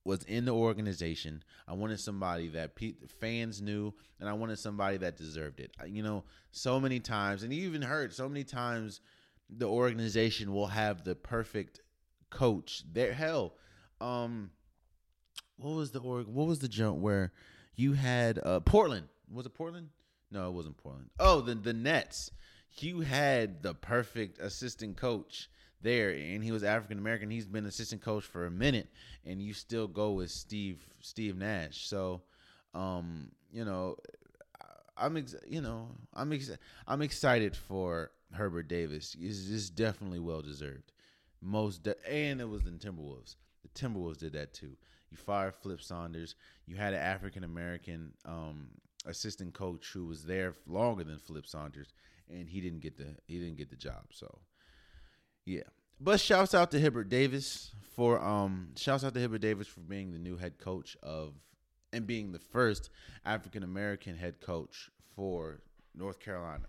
[0.05, 1.43] was in the organization.
[1.67, 5.75] I wanted somebody that pe- fans knew, and I wanted somebody that deserved it.
[5.87, 9.01] You know, so many times, and you even heard so many times,
[9.49, 11.81] the organization will have the perfect
[12.31, 12.85] coach.
[12.93, 13.55] There, hell,
[14.01, 14.51] um,
[15.57, 16.27] what was the org?
[16.27, 17.33] What was the jump where
[17.77, 19.09] you had uh Portland?
[19.31, 19.89] Was it Portland?
[20.31, 21.11] No, it wasn't Portland.
[21.19, 22.31] Oh, the the Nets.
[22.79, 25.49] You had the perfect assistant coach
[25.85, 27.31] there, and he was African American.
[27.31, 28.89] He's been assistant coach for a minute,
[29.25, 31.87] and you still go with Steve Steve Nash.
[31.87, 32.23] So,
[32.75, 33.97] um, you know,
[34.97, 36.51] I'm ex- you know I'm ex-
[36.89, 39.17] I'm excited for Herbert Davis.
[39.21, 40.93] It's, it's definitely well deserved.
[41.41, 43.37] Most de- and it was the Timberwolves.
[43.63, 44.77] The Timberwolves did that too.
[45.11, 46.35] You fired Flip Saunders.
[46.67, 48.69] You had an African American um,
[49.07, 51.93] assistant coach who was there longer than Flip Saunders,
[52.29, 54.05] and he didn't get the he didn't get the job.
[54.11, 54.39] So
[55.45, 55.63] yeah.
[56.01, 60.13] But shouts out to Hibbert Davis for um shouts out to Hubert Davis for being
[60.13, 61.35] the new head coach of
[61.93, 62.91] and being the first
[63.25, 65.61] African American head coach for
[65.95, 66.67] North Carolina.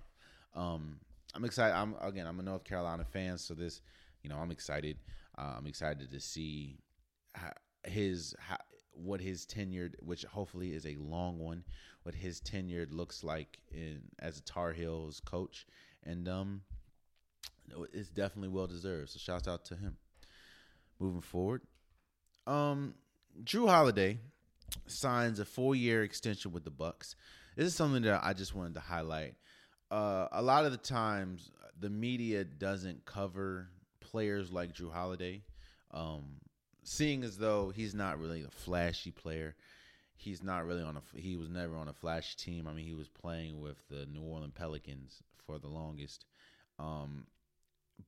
[0.53, 0.99] Um
[1.35, 1.75] I'm excited.
[1.75, 3.81] I'm again, I'm a North Carolina fan, so this,
[4.23, 4.97] you know, I'm excited.
[5.37, 6.77] Uh, I'm excited to see
[7.83, 8.57] his how,
[8.91, 11.65] what his tenured, which hopefully is a long one,
[12.03, 15.65] what his tenured looks like in as a Tar Heels coach,
[16.03, 16.61] and um,
[17.93, 19.09] it's definitely well deserved.
[19.09, 19.97] So shouts out to him.
[20.99, 21.61] Moving forward,
[22.47, 22.95] um,
[23.43, 24.17] Jrue Holiday
[24.87, 27.15] signs a four year extension with the Bucks.
[27.55, 29.35] This is something that I just wanted to highlight.
[29.91, 35.43] Uh, a lot of the times, the media doesn't cover players like Jrue Holiday,
[35.91, 36.23] um,
[36.83, 39.55] seeing as though he's not really a flashy player.
[40.17, 41.19] He's not really on a.
[41.19, 42.67] He was never on a flashy team.
[42.67, 46.25] I mean, he was playing with the New Orleans Pelicans for the longest.
[46.79, 47.27] Um,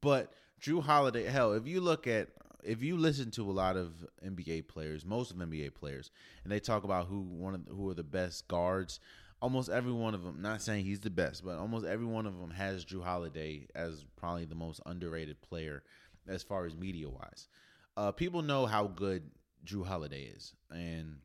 [0.01, 2.29] but Jrue Holiday, hell, if you look at
[2.63, 6.11] if you listen to a lot of NBA players, most of NBA players,
[6.43, 8.99] and they talk about who one of who are the best guards,
[9.41, 12.39] almost every one of them, not saying he's the best, but almost every one of
[12.39, 15.83] them has Jrue Holiday as probably the most underrated player
[16.27, 17.47] as far as media wise.
[17.95, 19.23] Uh, people know how good
[19.65, 21.17] Jrue Holiday is, and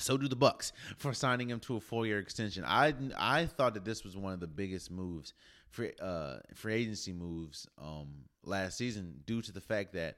[0.00, 2.64] so do the Bucks for signing him to a four year extension.
[2.64, 5.34] I I thought that this was one of the biggest moves
[5.74, 8.08] free uh free agency moves um
[8.44, 10.16] last season due to the fact that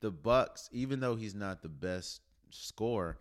[0.00, 3.18] the Bucks, even though he's not the best scorer,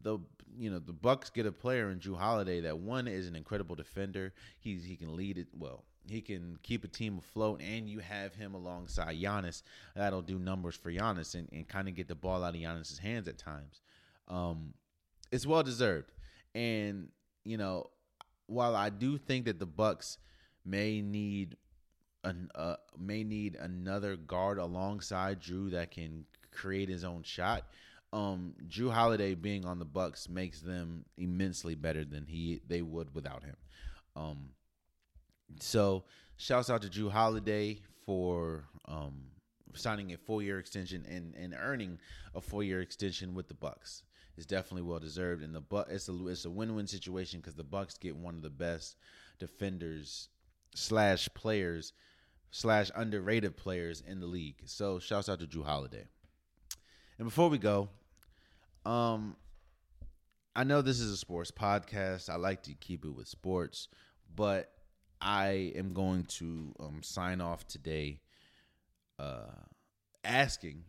[0.00, 0.18] the
[0.56, 3.76] you know the Bucks get a player in Jrue Holiday that one is an incredible
[3.76, 4.32] defender.
[4.58, 5.84] He's he can lead it well.
[6.08, 9.62] He can keep a team afloat, and you have him alongside Giannis.
[9.94, 12.98] That'll do numbers for Giannis and, and kind of get the ball out of Giannis's
[12.98, 13.82] hands at times.
[14.26, 14.72] Um,
[15.30, 16.10] it's well deserved,
[16.54, 17.08] and
[17.44, 17.90] you know,
[18.46, 20.18] while I do think that the Bucks
[20.64, 21.56] may need
[22.24, 27.64] an uh, may need another guard alongside Jrue that can create his own shot.
[28.12, 33.14] Um, Jrue Holiday being on the Bucks makes them immensely better than he they would
[33.14, 33.56] without him.
[34.16, 34.50] Um,
[35.60, 36.04] so
[36.36, 39.14] shouts out to Jrue Holiday for um,
[39.74, 41.98] signing a four year extension and, and earning
[42.34, 44.02] a four year extension with the Bucks.
[44.36, 47.56] It's definitely well deserved, and the but it's a it's a win win situation because
[47.56, 48.96] the Bucks get one of the best
[49.38, 50.28] defenders
[50.74, 51.92] slash players
[52.50, 54.62] slash underrated players in the league.
[54.64, 56.04] So shouts out to Jrue Holiday.
[57.18, 57.88] And before we go,
[58.86, 59.36] um,
[60.56, 62.30] I know this is a sports podcast.
[62.30, 63.88] I like to keep it with sports,
[64.34, 64.72] but
[65.20, 68.20] I am going to um, sign off today
[69.18, 69.50] uh,
[70.24, 70.84] asking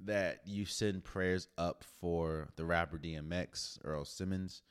[0.00, 4.62] that you send prayers up for the rapper DMX, Earl Simmons.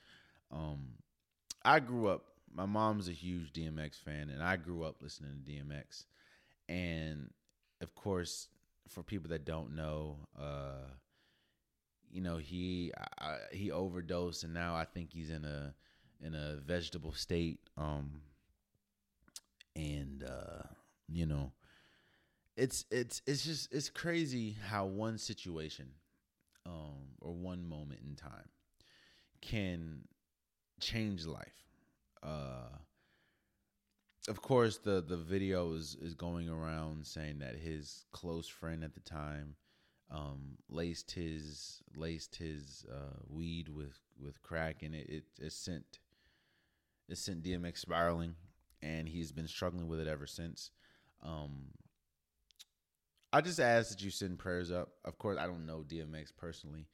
[0.51, 0.89] Um,
[1.65, 5.51] I grew up, my mom's a huge DMX fan, and I grew up listening to
[5.51, 6.05] DMX.
[6.69, 7.31] And
[7.81, 8.47] of course,
[8.87, 10.87] for people that don't know, uh,
[12.11, 15.73] you know he I, he overdosed, and now I think he's in a
[16.21, 17.59] in a vegetable state.
[17.77, 18.21] Um,
[19.75, 20.67] and uh,
[21.11, 21.51] you know,
[22.55, 25.89] it's it's it's just it's crazy how one situation,
[26.65, 28.49] um, or one moment in time,
[29.41, 30.07] can
[30.79, 31.62] change life.
[32.23, 32.77] Uh,
[34.29, 38.93] of course, the the video is is going around saying that his close friend at
[38.93, 39.55] the time
[40.09, 45.99] um, laced his laced his uh, weed with with crack, and it, it it sent
[47.09, 48.35] it sent DMX spiraling,
[48.81, 50.71] and he's been struggling with it ever since.
[51.21, 51.71] Um,
[53.33, 54.89] I just ask that you send prayers up.
[55.03, 56.87] Of course, I don't know DMX personally,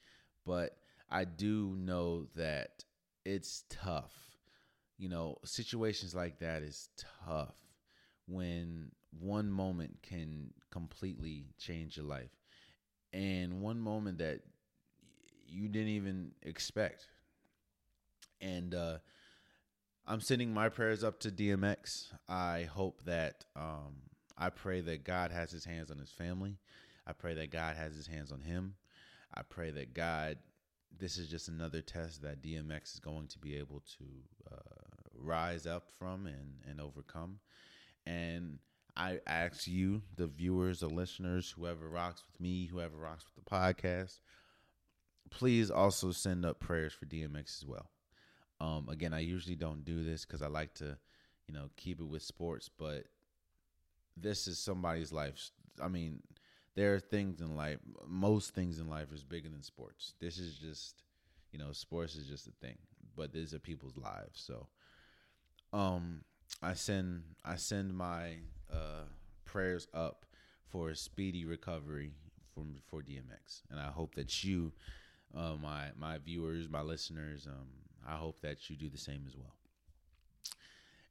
[0.45, 0.77] but
[1.09, 2.85] I do know that
[3.25, 4.28] it's tough.
[4.99, 6.89] You know, situations like that is
[7.25, 7.55] tough
[8.27, 12.29] when one moment can completely change your life
[13.11, 14.41] and one moment that
[15.47, 17.07] you didn't even expect.
[18.41, 18.97] And uh,
[20.05, 22.07] I'm sending my prayers up to DMX.
[22.27, 23.95] I hope that um,
[24.37, 26.57] I pray that God has his hands on his family.
[27.05, 28.75] I pray that God has his hands on him.
[29.33, 30.37] I pray that God,
[30.97, 34.05] this is just another test that DMX is going to be able to
[34.51, 34.57] uh,
[35.15, 37.39] rise up from and, and overcome.
[38.05, 38.59] And
[38.97, 43.49] I ask you, the viewers, the listeners, whoever rocks with me, whoever rocks with the
[43.49, 44.19] podcast,
[45.29, 47.89] please also send up prayers for DMX as well.
[48.59, 50.97] Um, again, I usually don't do this because I like to,
[51.47, 53.05] you know, keep it with sports, but
[54.17, 55.51] this is somebody's life.
[55.81, 56.21] I mean,
[56.79, 60.13] there are things in life, most things in life is bigger than sports.
[60.21, 61.03] This is just,
[61.51, 62.77] you know, sports is just a thing,
[63.17, 64.41] but these are people's lives.
[64.41, 64.67] So,
[65.73, 66.23] um,
[66.63, 68.37] I send I send my
[68.71, 69.07] uh,
[69.45, 70.25] prayers up
[70.69, 72.13] for a speedy recovery
[72.53, 74.71] from for DMX, and I hope that you,
[75.35, 77.67] uh, my my viewers, my listeners, um,
[78.07, 79.58] I hope that you do the same as well.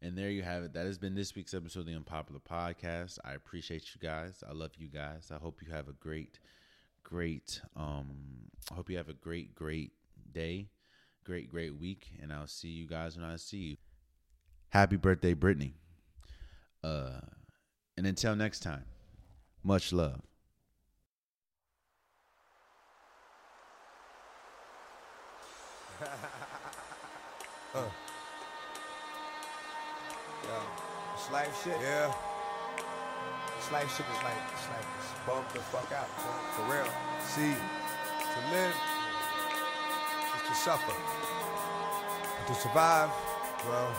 [0.00, 0.72] And there you have it.
[0.74, 3.18] That has been this week's episode of the Unpopular Podcast.
[3.24, 4.44] I appreciate you guys.
[4.48, 5.32] I love you guys.
[5.34, 6.38] I hope you have a great,
[7.02, 7.60] great.
[7.74, 8.06] Um,
[8.70, 9.90] I hope you have a great, great
[10.32, 10.68] day,
[11.24, 13.76] great, great week, and I'll see you guys when I see you.
[14.68, 15.74] Happy birthday, Brittany.
[16.84, 17.20] Uh,
[17.96, 18.84] and until next time,
[19.64, 20.20] much love.
[27.74, 27.80] uh.
[30.44, 31.14] Yeah.
[31.14, 31.78] It's life shit.
[31.80, 32.12] Yeah.
[33.58, 36.08] It's life shit is like, it's like, it's bump the fuck out.
[36.54, 36.88] For real.
[37.26, 38.74] See, to live
[40.36, 40.94] is to suffer.
[42.38, 43.10] And to survive,
[43.66, 43.92] well,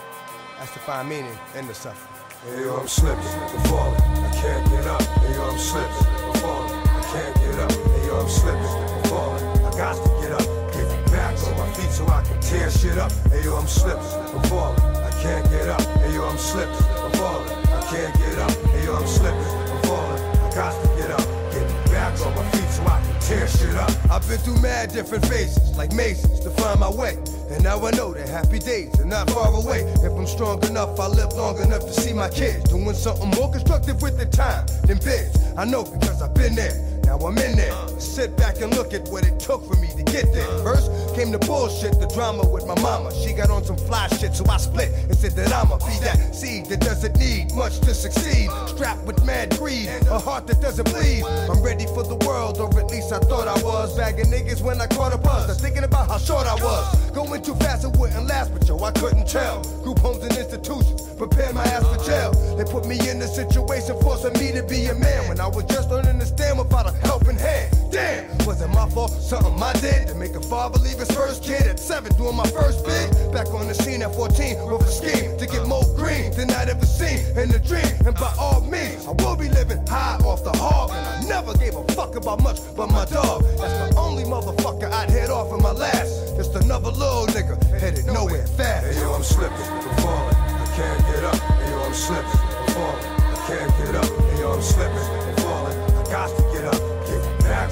[0.58, 2.16] that's to find meaning in the suffering.
[2.46, 5.02] Hey yo, I'm slipping, I'm falling, I can't get up.
[5.02, 7.72] Hey yo, I'm slipping, I'm falling, I can't get up.
[7.72, 10.48] Hey yo, I'm slipping, I'm falling, I got to get up.
[10.72, 13.12] Get back on my feet so I can tear shit up.
[13.28, 14.80] Hey yo, I'm slipping, I'm falling,
[15.22, 15.82] can't get up.
[16.00, 18.52] Hey yo, I'm slipping, I'm falling, I can't get up.
[18.72, 21.26] Hey yo, I'm slipping, I'm falling, I got to get up.
[21.52, 23.92] Get me back on my feet so I can tear shit up.
[24.10, 27.18] I've been through mad different phases, like mazes, to find my way.
[27.50, 29.82] And now I know that happy days are not far away.
[30.04, 33.52] If I'm strong enough, I live long enough to see my kids doing something more
[33.52, 35.36] constructive with the time than biz.
[35.58, 36.76] I know because I've been there.
[37.04, 37.89] Now I'm in there.
[38.00, 40.48] Sit back and look at what it took for me to get there.
[40.64, 43.14] First came the bullshit, the drama with my mama.
[43.14, 46.34] She got on some fly shit, so I split and said that I'ma be that
[46.34, 48.50] seed that doesn't need much to succeed.
[48.68, 51.24] Strapped with mad greed, a heart that doesn't bleed.
[51.24, 53.98] I'm ready for the world, or at least I thought I was.
[53.98, 55.46] Bagging niggas when I caught a buzz.
[55.46, 57.12] I was thinking about how short I was.
[57.12, 59.62] Going too fast, it wouldn't last, but yo, I couldn't tell.
[59.84, 62.32] Group homes and institutions prepare my ass for jail.
[62.56, 65.66] They put me in a situation forcing me to be a man when I was
[65.66, 67.76] just learning to stand without a helping hand.
[67.92, 69.12] Damn, was it my fault?
[69.12, 72.46] Something I did to make a father leave his first kid at seven, doing my
[72.48, 73.34] first bid.
[73.34, 76.70] Back on the scene at 14 with a scheme to get more green than I'd
[76.70, 77.90] ever seen in a dream.
[78.06, 80.92] And by all means, I will be living high off the hog.
[80.92, 83.44] And I never gave a fuck about much but my dog.
[83.58, 86.36] That's the only motherfucker I'd head off in my last.
[86.36, 88.86] Just another little nigga headed nowhere fast.
[88.86, 90.36] Hey yo, I'm slipping, I'm falling.
[90.36, 91.36] I can't get up.
[91.36, 93.06] Hey yo, I'm slipping, I'm falling.
[93.34, 94.06] I can't get up.
[94.06, 95.78] Hey yo, I'm slipping, I'm falling.
[95.98, 96.49] I got to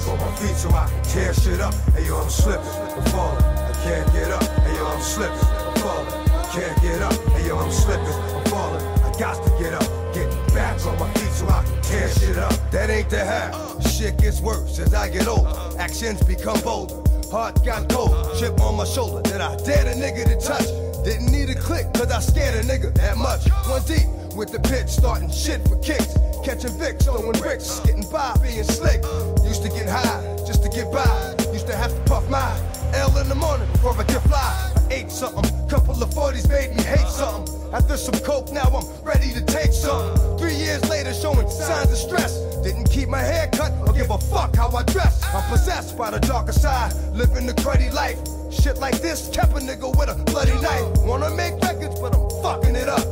[0.06, 1.74] on my feet so I can tear shit up.
[1.94, 3.44] Hey yo, I'm slipping, I'm falling.
[3.44, 4.42] I can't get up.
[4.42, 6.12] And yo, I'm slipping, I'm falling.
[6.30, 7.14] I can't get up.
[7.32, 8.84] Hey yo, I'm slipping, I'm falling.
[9.02, 12.38] I got to get up, get back on my feet so I can tear shit
[12.38, 12.52] up.
[12.70, 13.54] That ain't the half.
[13.90, 15.54] Shit gets worse as I get older.
[15.78, 17.02] Actions become bolder.
[17.30, 20.68] Heart got cold, chip on my shoulder that I dared a nigga to touch.
[21.04, 23.48] Didn't need a click, cause I scared a nigga that much.
[23.68, 24.06] One deep
[24.38, 26.16] with the pitch, starting shit for kicks.
[26.44, 29.02] Catching Vicks, throwing bricks, getting by, being slick.
[29.42, 31.34] Used to get high, just to get by.
[31.52, 32.48] Used to have to puff my
[32.94, 34.72] L in the morning before I get fly.
[34.76, 37.52] I ate something, couple of 40s made me hate something.
[37.74, 40.38] After some coke, now I'm ready to take something.
[40.38, 42.38] Three years later, showing signs of stress.
[42.62, 45.20] Didn't keep my hair cut or give a fuck how I dress.
[45.34, 48.18] I'm possessed by the darker side, living the cruddy life.
[48.52, 50.86] Shit like this kept a nigga with a bloody knife.
[51.04, 53.06] Wanna make records, but I'm fucking it up.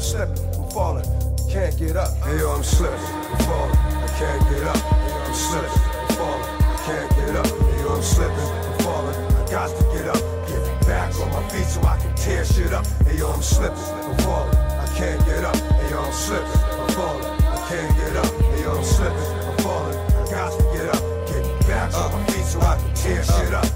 [0.00, 1.08] Slipping, falling,
[1.48, 2.12] can't get up.
[2.22, 4.76] Hey yo, I'm slipping, I'm falling, I can't get up.
[4.76, 7.46] Hey yo, I'm slipping, I'm falling, I can't get up.
[7.46, 10.20] Hey yo, I'm slipping, I'm falling, I got to get up.
[10.46, 12.84] Get back on my feet so I can tear shit up.
[13.06, 15.56] Hey yo, I'm slipping, I'm falling, I can't get up.
[15.56, 18.32] Hey yo, I'm slipping, I'm falling, I can't get up.
[18.36, 21.02] Hey yo, I'm slipping, I'm falling, I got to get up.
[21.32, 23.66] Get back on my feet so I can tear shit up.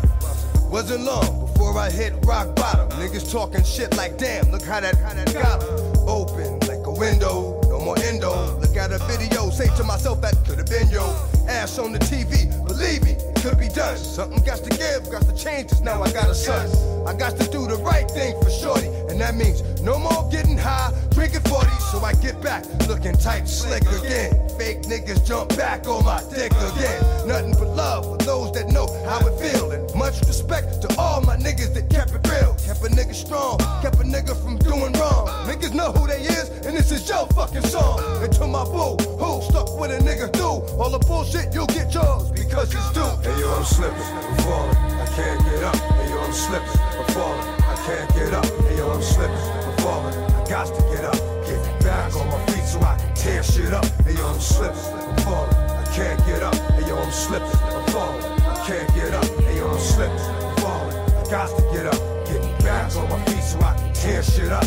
[0.68, 2.90] Wasn't long before I hit rock bottom.
[3.00, 6.06] Niggas talking shit like, damn, look how that, how that got 'em.
[6.06, 6.59] Open
[7.00, 8.30] window, no more endo.
[8.60, 11.02] Look at a video, say to myself, that could have been yo.
[11.48, 13.96] Ass on the TV, believe me, it could be done.
[13.96, 16.68] Something got to give, got to change, now I got a son.
[17.08, 20.56] I got to do the right thing for shorty, and that means no more getting
[20.56, 24.48] high, drinking 40, so I get back looking tight, slick again.
[24.58, 27.00] Fake niggas jump back on my dick again.
[27.26, 31.20] Nothing but love for those that know how it feel, and much respect to all
[31.22, 32.54] my niggas that kept it real.
[32.66, 35.26] Kept a nigga strong, kept a nigga from doing wrong.
[35.46, 38.00] Niggas know who they is, and this is your fucking song.
[38.22, 41.92] And to my boo, who stuck with a nigga through all the bullshit, you'll get
[41.94, 43.02] yours because it's due.
[43.22, 45.76] Hey yo, I'm slipping, I'm falling, I can't get up.
[45.76, 47.59] Hey yo, I'm slipping, I'm falling,
[47.90, 48.44] can't get up.
[48.44, 51.18] Hey yo, I'm slipping, I'm falling, I got to get up.
[51.46, 53.84] Get back on my feet so I can tear shit up.
[54.04, 56.54] Hey yo, I'm slipping, I'm falling, I can't get up.
[56.54, 59.24] Hey yo, I'm slipping, I'm falling, I can't get up.
[59.24, 62.00] Hey yo, I'm slipping, I'm falling, I got to get up.
[62.26, 64.64] Get back on my feet so I can tear shit up.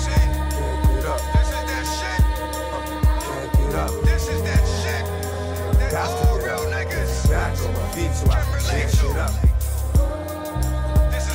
[0.00, 0.16] See?
[0.56, 1.20] Can't get up.
[1.34, 2.20] This is that shit.
[3.26, 3.92] Can't get up.
[4.04, 5.04] This is that shit.
[5.92, 6.62] Got to get up.
[7.28, 9.55] Back on my feet so I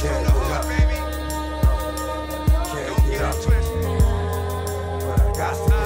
[0.01, 0.67] can't get up.
[0.67, 0.95] baby.
[2.71, 3.35] Can't get up.
[5.05, 5.80] But I got to.